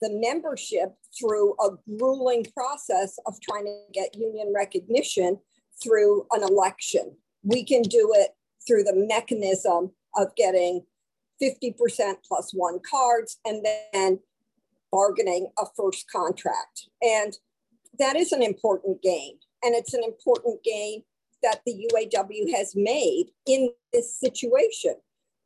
the 0.00 0.10
membership 0.10 0.94
through 1.18 1.54
a 1.60 1.70
grueling 1.96 2.46
process 2.52 3.18
of 3.26 3.34
trying 3.40 3.66
to 3.66 3.82
get 3.92 4.16
union 4.16 4.52
recognition 4.54 5.38
through 5.82 6.26
an 6.32 6.42
election. 6.42 7.16
We 7.42 7.64
can 7.64 7.82
do 7.82 8.12
it 8.14 8.30
through 8.66 8.84
the 8.84 8.94
mechanism 8.94 9.92
of 10.16 10.34
getting 10.36 10.84
50% 11.42 11.74
plus 12.26 12.52
one 12.52 12.80
cards 12.88 13.38
and 13.44 13.64
then 13.92 14.20
bargaining 14.92 15.50
a 15.58 15.64
first 15.76 16.10
contract. 16.10 16.88
And 17.02 17.36
that 17.98 18.16
is 18.16 18.32
an 18.32 18.42
important 18.42 19.02
gain. 19.02 19.38
And 19.62 19.74
it's 19.74 19.94
an 19.94 20.02
important 20.04 20.62
gain 20.62 21.02
that 21.42 21.60
the 21.64 21.88
UAW 21.92 22.54
has 22.54 22.74
made 22.74 23.26
in 23.46 23.70
this 23.92 24.18
situation. 24.18 24.94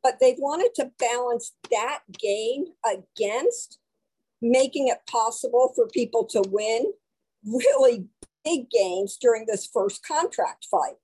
But 0.03 0.19
they've 0.19 0.37
wanted 0.37 0.75
to 0.75 0.91
balance 0.99 1.53
that 1.71 2.01
gain 2.19 2.67
against 2.85 3.79
making 4.41 4.89
it 4.89 4.99
possible 5.09 5.71
for 5.75 5.87
people 5.87 6.25
to 6.25 6.43
win 6.49 6.93
really 7.45 8.05
big 8.45 8.69
gains 8.69 9.17
during 9.19 9.45
this 9.47 9.65
first 9.65 10.05
contract 10.05 10.67
fight 10.69 10.95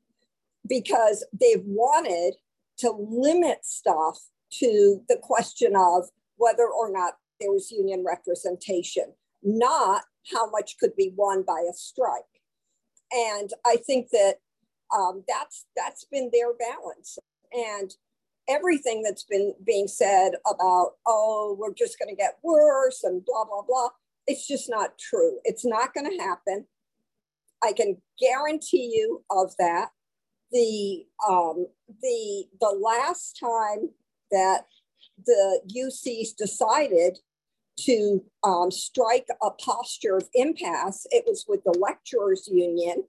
because 0.68 1.26
they've 1.38 1.66
wanted 1.66 2.36
to 2.78 2.92
limit 2.92 3.66
stuff 3.66 4.20
to 4.52 5.02
the 5.10 5.18
question 5.22 5.76
of 5.76 6.06
whether 6.38 6.68
or 6.68 6.92
not 6.92 7.16
there 7.40 7.52
was 7.52 7.72
union 7.72 8.06
representation, 8.08 9.14
not 9.44 10.04
how 10.32 10.50
much 10.50 10.78
could 10.80 10.96
be 10.96 11.12
won 11.16 11.44
by 11.46 11.66
a 11.70 11.74
strike. 11.74 12.22
And 13.12 13.50
I 13.66 13.78
think 13.78 14.10
that 14.12 14.36
um, 14.96 15.24
that's 15.28 15.66
that's 15.76 16.06
been 16.06 16.30
their 16.32 16.54
balance. 16.54 17.18
And 17.52 17.94
everything 18.48 19.02
that's 19.04 19.24
been 19.24 19.54
being 19.66 19.88
said 19.88 20.32
about 20.50 20.94
oh 21.06 21.56
we're 21.60 21.74
just 21.74 22.00
going 22.00 22.10
to 22.10 22.16
get 22.16 22.40
worse 22.44 23.04
and 23.04 23.24
blah 23.24 23.46
blah 23.46 23.62
blah 23.62 23.90
it's 24.28 24.48
just 24.48 24.70
not 24.70 24.98
true. 24.98 25.40
It's 25.44 25.66
not 25.66 25.94
going 25.94 26.10
to 26.10 26.24
happen 26.24 26.66
i 27.64 27.72
can 27.74 27.98
guarantee 28.20 28.92
you 28.94 29.24
of 29.30 29.54
that 29.58 29.90
the 30.52 31.06
um, 31.28 31.66
the 32.02 32.46
the 32.60 32.78
last 32.82 33.40
time 33.40 33.90
that 34.32 34.66
the 35.26 35.62
ucs 35.78 36.36
decided 36.38 37.18
to 37.80 38.24
um, 38.44 38.70
strike 38.70 39.28
a 39.42 39.50
posture 39.52 40.18
of 40.18 40.28
impasse 40.34 41.08
it 41.12 41.24
was 41.26 41.46
with 41.48 41.64
the 41.64 41.78
lecturers 41.80 42.50
union 42.52 43.04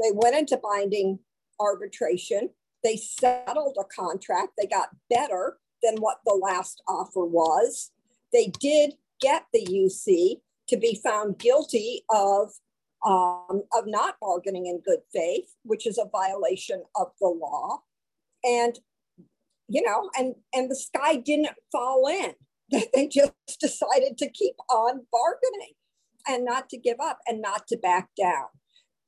they 0.00 0.10
went 0.12 0.36
into 0.36 0.56
binding 0.56 1.18
arbitration. 1.60 2.50
They 2.84 2.96
settled 2.96 3.76
a 3.80 3.84
contract. 3.84 4.52
They 4.56 4.66
got 4.66 4.90
better 5.10 5.58
than 5.82 5.96
what 5.96 6.18
the 6.24 6.34
last 6.34 6.82
offer 6.88 7.24
was. 7.24 7.90
They 8.32 8.52
did 8.60 8.94
get 9.20 9.46
the 9.52 9.66
UC 9.66 10.40
to 10.68 10.76
be 10.76 11.00
found 11.02 11.38
guilty 11.38 12.04
of 12.10 12.52
um, 13.04 13.62
of 13.72 13.84
not 13.86 14.16
bargaining 14.20 14.66
in 14.66 14.80
good 14.84 15.00
faith, 15.12 15.54
which 15.62 15.86
is 15.86 15.98
a 15.98 16.08
violation 16.10 16.82
of 16.96 17.08
the 17.20 17.28
law. 17.28 17.82
And 18.44 18.78
you 19.68 19.82
know, 19.82 20.10
and 20.18 20.34
and 20.54 20.70
the 20.70 20.76
sky 20.76 21.16
didn't 21.16 21.56
fall 21.72 22.06
in. 22.08 22.34
They 22.94 23.08
just 23.08 23.32
decided 23.60 24.18
to 24.18 24.28
keep 24.30 24.54
on 24.70 25.06
bargaining 25.10 25.72
and 26.28 26.44
not 26.44 26.68
to 26.70 26.76
give 26.76 26.98
up 27.00 27.18
and 27.26 27.40
not 27.40 27.66
to 27.68 27.78
back 27.78 28.08
down. 28.20 28.46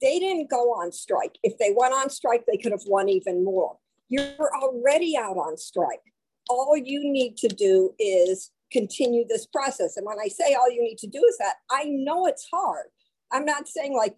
They 0.01 0.19
didn't 0.19 0.49
go 0.49 0.71
on 0.71 0.93
strike. 0.93 1.37
If 1.43 1.59
they 1.59 1.75
went 1.77 1.93
on 1.93 2.09
strike, 2.09 2.45
they 2.47 2.57
could 2.57 2.73
have 2.73 2.87
won 2.87 3.11
even 3.11 3.45
more. 3.45 3.77
You're 4.09 4.51
already 4.63 5.15
out 5.17 5.37
on 5.37 5.59
strike. 5.59 6.01
All 6.49 6.75
you 6.77 7.01
need 7.05 7.37
to 7.39 7.49
do 7.49 7.95
is 7.99 8.51
continue 8.73 9.27
this 9.29 9.47
process. 9.47 9.97
And 9.97 10.07
when 10.07 10.19
I 10.19 10.29
say 10.29 10.55
all 10.55 10.71
you 10.71 10.83
need 10.83 10.99
to 10.99 11.07
do 11.07 11.23
is 11.29 11.37
that, 11.39 11.57
I 11.71 11.85
know 11.85 12.27
it's 12.27 12.49
hard. 12.51 12.87
I'm 13.33 13.45
not 13.45 13.69
saying 13.69 13.97
like, 13.97 14.17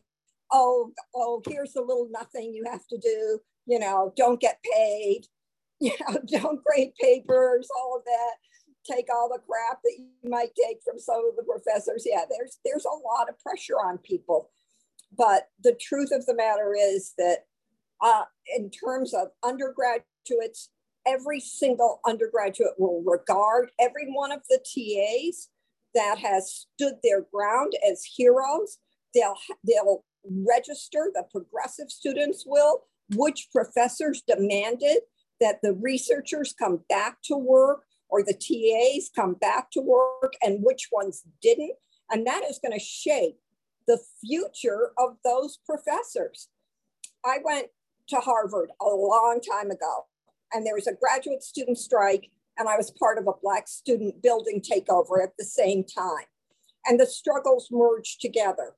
oh, 0.51 0.92
oh, 1.14 1.42
here's 1.48 1.77
a 1.77 1.81
little 1.81 2.09
nothing 2.11 2.53
you 2.55 2.64
have 2.70 2.87
to 2.88 2.98
do, 2.98 3.40
you 3.66 3.79
know, 3.79 4.12
don't 4.16 4.40
get 4.40 4.59
paid, 4.75 5.27
you 5.81 5.92
know, 6.01 6.18
don't 6.27 6.62
grade 6.64 6.92
papers, 7.01 7.68
all 7.77 7.96
of 7.96 8.05
that 8.05 8.35
take 8.85 9.07
all 9.12 9.29
the 9.29 9.38
crap 9.38 9.81
that 9.83 9.94
you 9.98 10.31
might 10.31 10.51
take 10.57 10.79
from 10.85 10.98
some 10.98 11.25
of 11.29 11.37
the 11.37 11.44
professors. 11.44 12.05
Yeah, 12.07 12.25
there's 12.29 12.59
there's 12.64 12.85
a 12.85 12.88
lot 12.88 13.29
of 13.29 13.38
pressure 13.40 13.77
on 13.77 13.98
people. 13.98 14.51
But 15.16 15.48
the 15.62 15.77
truth 15.81 16.11
of 16.12 16.27
the 16.27 16.35
matter 16.35 16.75
is 16.79 17.12
that 17.18 17.44
uh, 18.01 18.25
in 18.57 18.70
terms 18.70 19.14
of 19.14 19.29
undergraduates, 19.44 20.70
every 21.07 21.40
single 21.40 22.01
undergraduate 22.07 22.75
will 22.79 23.03
regard 23.05 23.70
every 23.79 24.11
one 24.11 24.33
of 24.33 24.40
the 24.48 24.59
TAs 24.59 25.48
that 25.94 26.18
has 26.18 26.66
stood 26.75 26.94
their 27.03 27.22
ground 27.33 27.75
as 27.88 28.05
heroes. 28.05 28.79
They'll, 29.14 29.37
they'll 29.66 30.05
register, 30.25 31.11
the 31.14 31.25
progressive 31.31 31.90
students 31.90 32.44
will, 32.46 32.85
which 33.14 33.48
professors 33.53 34.22
demanded 34.27 34.98
that 35.40 35.61
the 35.62 35.75
researchers 35.75 36.55
come 36.57 36.81
back 36.88 37.18
to 37.25 37.37
work 37.37 37.85
or 38.09 38.22
the 38.22 38.35
TAs 38.35 39.11
come 39.14 39.35
back 39.35 39.70
to 39.72 39.81
work 39.81 40.35
and 40.42 40.62
which 40.62 40.88
ones 40.92 41.25
didn't. 41.42 41.75
And 42.11 42.27
that 42.27 42.44
is 42.48 42.61
going 42.62 42.79
to 42.79 42.85
shape 42.85 43.38
the 43.87 43.98
future 44.25 44.92
of 44.98 45.16
those 45.25 45.59
professors. 45.66 46.48
I 47.25 47.38
went 47.44 47.68
to 48.09 48.16
Harvard 48.16 48.70
a 48.81 48.88
long 48.88 49.40
time 49.40 49.70
ago, 49.70 50.07
and 50.53 50.66
there 50.66 50.75
was 50.75 50.87
a 50.87 50.94
graduate 50.94 51.42
student 51.42 51.79
strike, 51.79 52.31
and 52.59 52.68
I 52.68 52.77
was 52.77 52.90
part 52.90 53.18
of 53.18 53.27
a 53.27 53.33
Black 53.42 53.68
student 53.68 54.22
building 54.22 54.61
takeover 54.61 55.22
at 55.22 55.33
the 55.38 55.44
same 55.44 55.85
time. 55.85 56.27
And 56.85 56.98
the 56.98 57.07
struggles 57.07 57.68
merged 57.70 58.20
together. 58.20 58.75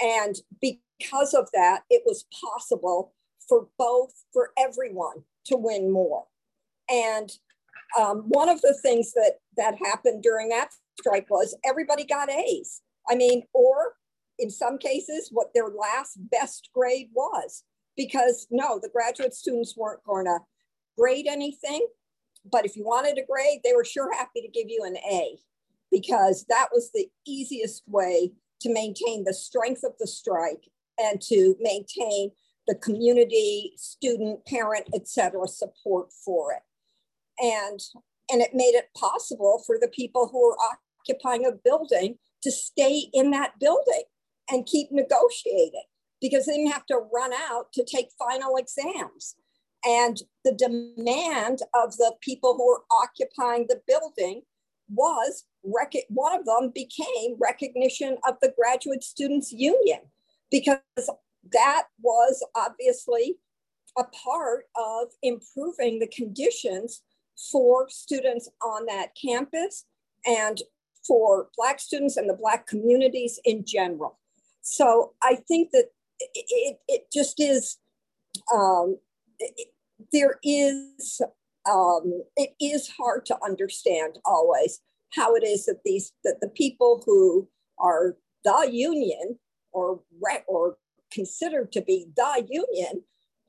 And 0.00 0.36
because 0.60 1.34
of 1.34 1.48
that, 1.52 1.82
it 1.90 2.02
was 2.04 2.26
possible 2.32 3.14
for 3.48 3.68
both, 3.78 4.12
for 4.32 4.50
everyone 4.58 5.24
to 5.46 5.56
win 5.56 5.92
more. 5.92 6.24
And 6.90 7.30
um, 7.98 8.24
one 8.28 8.48
of 8.48 8.60
the 8.60 8.76
things 8.82 9.12
that 9.12 9.34
that 9.56 9.76
happened 9.84 10.22
during 10.22 10.48
that 10.50 10.70
strike 10.98 11.30
was 11.30 11.56
everybody 11.64 12.04
got 12.04 12.30
A's. 12.30 12.82
I 13.08 13.14
mean, 13.14 13.44
or 13.52 13.94
in 14.38 14.50
some 14.50 14.78
cases, 14.78 15.30
what 15.32 15.54
their 15.54 15.68
last 15.68 16.18
best 16.30 16.70
grade 16.74 17.08
was, 17.14 17.64
because 17.96 18.46
no, 18.50 18.78
the 18.82 18.90
graduate 18.92 19.34
students 19.34 19.76
weren't 19.76 20.04
going 20.04 20.26
to 20.26 20.38
grade 20.98 21.26
anything. 21.28 21.86
But 22.50 22.64
if 22.64 22.76
you 22.76 22.84
wanted 22.84 23.18
a 23.18 23.26
grade, 23.26 23.60
they 23.64 23.72
were 23.74 23.84
sure 23.84 24.12
happy 24.12 24.40
to 24.40 24.48
give 24.48 24.68
you 24.68 24.84
an 24.84 24.96
A 24.96 25.38
because 25.90 26.44
that 26.48 26.68
was 26.72 26.90
the 26.92 27.08
easiest 27.26 27.82
way 27.86 28.32
to 28.60 28.72
maintain 28.72 29.24
the 29.24 29.34
strength 29.34 29.82
of 29.84 29.92
the 29.98 30.06
strike 30.06 30.68
and 30.98 31.20
to 31.22 31.56
maintain 31.60 32.30
the 32.66 32.74
community, 32.74 33.72
student, 33.76 34.44
parent, 34.46 34.88
etc. 34.94 35.46
support 35.46 36.08
for 36.24 36.52
it. 36.52 36.62
And, 37.38 37.80
and 38.30 38.42
it 38.42 38.54
made 38.54 38.74
it 38.74 38.88
possible 38.96 39.62
for 39.66 39.78
the 39.80 39.88
people 39.88 40.28
who 40.32 40.48
were 40.48 40.56
occupying 41.08 41.46
a 41.46 41.52
building 41.52 42.18
to 42.42 42.50
stay 42.50 43.08
in 43.12 43.30
that 43.30 43.58
building 43.60 44.02
and 44.50 44.66
keep 44.66 44.90
negotiating 44.90 45.84
because 46.20 46.46
they 46.46 46.54
didn't 46.54 46.72
have 46.72 46.86
to 46.86 47.00
run 47.12 47.32
out 47.32 47.72
to 47.74 47.84
take 47.84 48.08
final 48.18 48.56
exams. 48.56 49.36
And 49.84 50.16
the 50.44 50.52
demand 50.52 51.60
of 51.74 51.96
the 51.96 52.14
people 52.20 52.54
who 52.56 52.66
were 52.66 52.82
occupying 52.90 53.66
the 53.68 53.80
building 53.86 54.42
was 54.88 55.44
rec- 55.66 56.06
one 56.08 56.38
of 56.38 56.44
them 56.44 56.72
became 56.74 57.36
recognition 57.38 58.18
of 58.28 58.36
the 58.40 58.52
graduate 58.56 59.04
students 59.04 59.52
union 59.52 60.00
because 60.50 60.78
that 61.52 61.84
was 62.00 62.44
obviously 62.54 63.36
a 63.98 64.04
part 64.04 64.64
of 64.76 65.08
improving 65.22 65.98
the 65.98 66.08
conditions 66.08 67.02
for 67.50 67.88
students 67.88 68.48
on 68.62 68.86
that 68.86 69.08
campus 69.20 69.84
and 70.26 70.62
for 71.06 71.48
Black 71.56 71.78
students 71.80 72.16
and 72.16 72.28
the 72.28 72.34
Black 72.34 72.66
communities 72.66 73.38
in 73.44 73.64
general. 73.64 74.18
So 74.62 75.12
I 75.22 75.36
think 75.48 75.70
that 75.72 75.86
it, 76.18 76.78
it, 76.88 77.06
just 77.12 77.38
is, 77.38 77.76
um, 78.52 78.98
it, 79.38 79.68
there 80.12 80.38
is, 80.42 81.20
um, 81.70 82.22
it 82.36 82.54
is 82.60 82.88
hard 82.88 83.26
to 83.26 83.36
understand 83.44 84.18
always 84.24 84.80
how 85.14 85.34
it 85.34 85.44
is 85.44 85.66
that 85.66 85.80
these, 85.84 86.12
that 86.24 86.38
the 86.40 86.48
people 86.48 87.02
who 87.06 87.48
are 87.78 88.16
the 88.44 88.68
union 88.70 89.38
or, 89.72 90.00
or 90.46 90.76
considered 91.12 91.72
to 91.72 91.82
be 91.82 92.06
the 92.16 92.46
union 92.48 93.02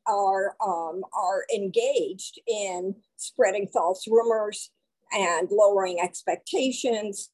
are, 0.06 0.56
um, 0.66 1.02
are 1.14 1.46
engaged 1.54 2.40
in 2.48 2.96
spreading 3.18 3.68
false 3.68 4.08
rumors 4.08 4.72
and 5.12 5.50
lowering 5.52 6.00
expectations 6.02 7.30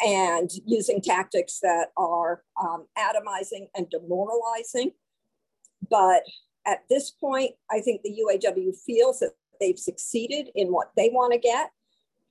and 0.00 0.50
using 0.64 1.00
tactics 1.00 1.58
that 1.60 1.88
are 1.96 2.42
um, 2.60 2.86
atomizing 2.98 3.66
and 3.76 3.88
demoralizing. 3.90 4.92
But 5.88 6.22
at 6.66 6.84
this 6.88 7.10
point, 7.10 7.52
I 7.70 7.80
think 7.80 8.02
the 8.02 8.18
UAW 8.22 8.74
feels 8.86 9.20
that 9.20 9.32
they've 9.60 9.78
succeeded 9.78 10.50
in 10.54 10.68
what 10.68 10.90
they 10.96 11.10
want 11.10 11.32
to 11.32 11.38
get. 11.38 11.70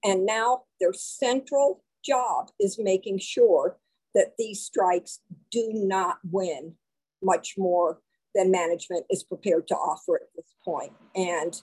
And 0.04 0.26
now 0.26 0.64
their 0.80 0.94
central 0.94 1.84
job 2.04 2.50
is 2.60 2.80
making 2.80 3.20
sure 3.20 3.78
that 4.16 4.34
these 4.38 4.62
strikes 4.62 5.20
do 5.52 5.72
not 5.74 6.18
win 6.32 6.76
much 7.22 7.56
more 7.58 8.00
than 8.34 8.52
management 8.52 9.06
is 9.10 9.24
prepared 9.24 9.68
to 9.68 9.76
offer 9.76 10.16
at 10.16 10.30
this 10.36 10.54
point. 10.64 10.94
And 11.16 11.62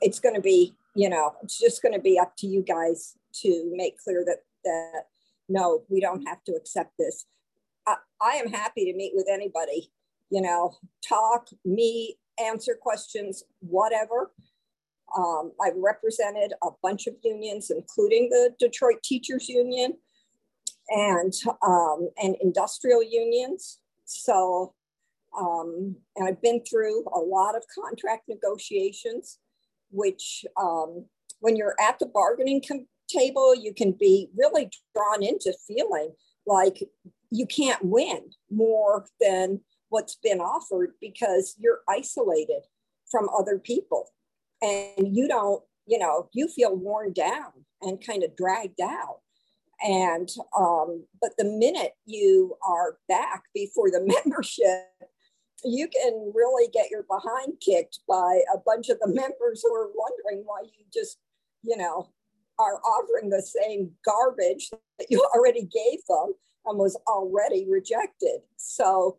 it's 0.00 0.20
going 0.20 0.34
to 0.34 0.40
be, 0.40 0.74
you 0.94 1.08
know, 1.08 1.34
it's 1.42 1.58
just 1.58 1.82
going 1.82 1.94
to 1.94 2.00
be 2.00 2.18
up 2.18 2.34
to 2.38 2.46
you 2.46 2.62
guys 2.62 3.14
to 3.42 3.70
make 3.74 3.98
clear 3.98 4.24
that 4.24 4.38
that 4.64 5.04
no, 5.48 5.84
we 5.88 6.00
don't 6.00 6.26
have 6.26 6.42
to 6.44 6.52
accept 6.52 6.92
this. 6.98 7.26
I, 7.86 7.96
I 8.20 8.30
am 8.32 8.48
happy 8.48 8.84
to 8.86 8.96
meet 8.96 9.12
with 9.14 9.28
anybody, 9.30 9.92
you 10.30 10.40
know, 10.40 10.74
talk, 11.06 11.48
meet, 11.64 12.16
answer 12.44 12.76
questions, 12.80 13.44
whatever. 13.60 14.32
Um, 15.16 15.52
I've 15.62 15.76
represented 15.76 16.52
a 16.62 16.70
bunch 16.82 17.06
of 17.06 17.14
unions, 17.22 17.70
including 17.70 18.28
the 18.30 18.54
Detroit 18.58 19.02
Teachers 19.02 19.48
Union 19.48 19.94
and, 20.88 21.32
um, 21.66 22.08
and 22.22 22.36
industrial 22.40 23.02
unions. 23.02 23.78
So, 24.04 24.74
um, 25.38 25.96
and 26.16 26.28
I've 26.28 26.42
been 26.42 26.62
through 26.64 27.04
a 27.14 27.18
lot 27.18 27.56
of 27.56 27.64
contract 27.74 28.28
negotiations, 28.28 29.38
which 29.90 30.44
um, 30.60 31.06
when 31.40 31.56
you're 31.56 31.76
at 31.80 31.98
the 31.98 32.06
bargaining 32.06 32.62
table, 33.08 33.54
you 33.54 33.72
can 33.74 33.92
be 33.92 34.28
really 34.36 34.70
drawn 34.94 35.22
into 35.22 35.52
feeling 35.66 36.12
like 36.46 36.82
you 37.30 37.46
can't 37.46 37.84
win 37.84 38.30
more 38.50 39.06
than 39.20 39.60
what's 39.88 40.16
been 40.16 40.40
offered 40.40 40.92
because 41.00 41.54
you're 41.58 41.80
isolated 41.88 42.62
from 43.10 43.28
other 43.36 43.58
people 43.58 44.10
and 44.66 45.16
you 45.16 45.28
don't, 45.28 45.62
you 45.86 45.98
know, 45.98 46.28
you 46.32 46.48
feel 46.48 46.74
worn 46.74 47.12
down 47.12 47.52
and 47.82 48.04
kind 48.04 48.24
of 48.24 48.36
dragged 48.36 48.80
out. 48.80 49.20
And, 49.82 50.28
um, 50.58 51.04
but 51.20 51.32
the 51.38 51.44
minute 51.44 51.92
you 52.06 52.56
are 52.66 52.96
back 53.08 53.44
before 53.54 53.90
the 53.90 54.00
membership, 54.24 54.86
you 55.64 55.88
can 55.88 56.32
really 56.34 56.68
get 56.72 56.90
your 56.90 57.04
behind 57.04 57.54
kicked 57.60 58.00
by 58.08 58.40
a 58.52 58.58
bunch 58.58 58.88
of 58.88 58.98
the 59.00 59.08
members 59.12 59.62
who 59.62 59.74
are 59.74 59.90
wondering 59.94 60.44
why 60.44 60.62
you 60.62 60.84
just, 60.92 61.18
you 61.62 61.76
know, 61.76 62.10
are 62.58 62.80
offering 62.80 63.30
the 63.30 63.42
same 63.42 63.90
garbage 64.04 64.70
that 64.98 65.10
you 65.10 65.24
already 65.34 65.62
gave 65.62 66.00
them 66.08 66.32
and 66.64 66.78
was 66.78 66.98
already 67.06 67.66
rejected. 67.68 68.40
So 68.56 69.18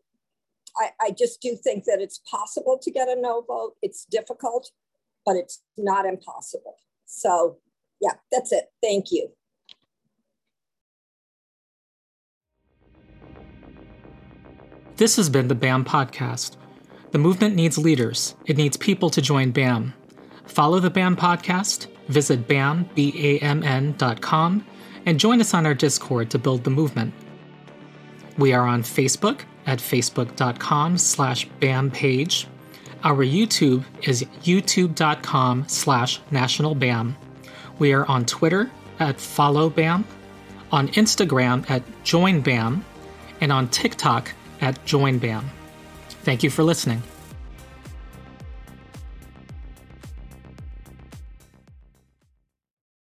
I, 0.75 0.89
I 0.99 1.11
just 1.11 1.41
do 1.41 1.55
think 1.55 1.85
that 1.85 2.01
it's 2.01 2.21
possible 2.29 2.77
to 2.81 2.91
get 2.91 3.07
a 3.07 3.19
no 3.19 3.41
vote. 3.41 3.75
It's 3.81 4.05
difficult, 4.05 4.71
but 5.27 5.35
it's 5.35 5.61
not 5.77 6.07
impossible. 6.07 6.77
So, 7.05 7.57
yeah, 8.01 8.13
that's 8.31 8.51
it. 8.51 8.71
Thank 8.81 9.11
you. 9.11 9.29
This 14.95 15.17
has 15.17 15.29
been 15.29 15.47
the 15.47 15.55
BAMN 15.55 15.85
Podcast. 15.85 16.55
The 17.11 17.19
movement 17.19 17.55
needs 17.55 17.77
leaders, 17.77 18.35
it 18.47 18.57
needs 18.57 18.75
people 18.77 19.11
to 19.11 19.21
join 19.21 19.53
BAMN. 19.53 19.93
Follow 20.45 20.79
the 20.79 20.89
BAMN 20.89 21.15
Podcast 21.17 21.87
Visit 22.07 22.47
BAMN, 22.47 22.93
B-A-M-N.com 22.95 24.65
and 25.05 25.19
join 25.19 25.39
us 25.39 25.53
on 25.53 25.65
our 25.65 25.73
Discord 25.73 26.29
to 26.31 26.39
build 26.39 26.63
the 26.63 26.69
movement. 26.69 27.13
We 28.37 28.53
are 28.53 28.65
on 28.65 28.83
Facebook 28.83 29.41
at 29.65 29.79
facebook.com 29.79 30.97
slash 30.97 31.47
BAMN 31.61 31.93
page. 31.93 32.47
Our 33.03 33.23
YouTube 33.23 33.83
is 34.03 34.23
youtube.com 34.43 35.65
slash 35.67 36.19
national 36.31 36.75
BAMN. 36.75 37.15
We 37.79 37.93
are 37.93 38.05
on 38.05 38.25
Twitter 38.25 38.71
at 38.99 39.19
follow 39.19 39.69
BAMN, 39.69 40.03
on 40.71 40.87
Instagram 40.89 41.69
at 41.69 41.83
join 42.03 42.41
BAMN, 42.41 42.81
and 43.39 43.51
on 43.51 43.67
TikTok 43.69 44.31
at 44.61 44.83
join 44.85 45.19
BAMN. 45.19 45.43
Thank 46.23 46.43
you 46.43 46.49
for 46.49 46.63
listening. 46.63 47.03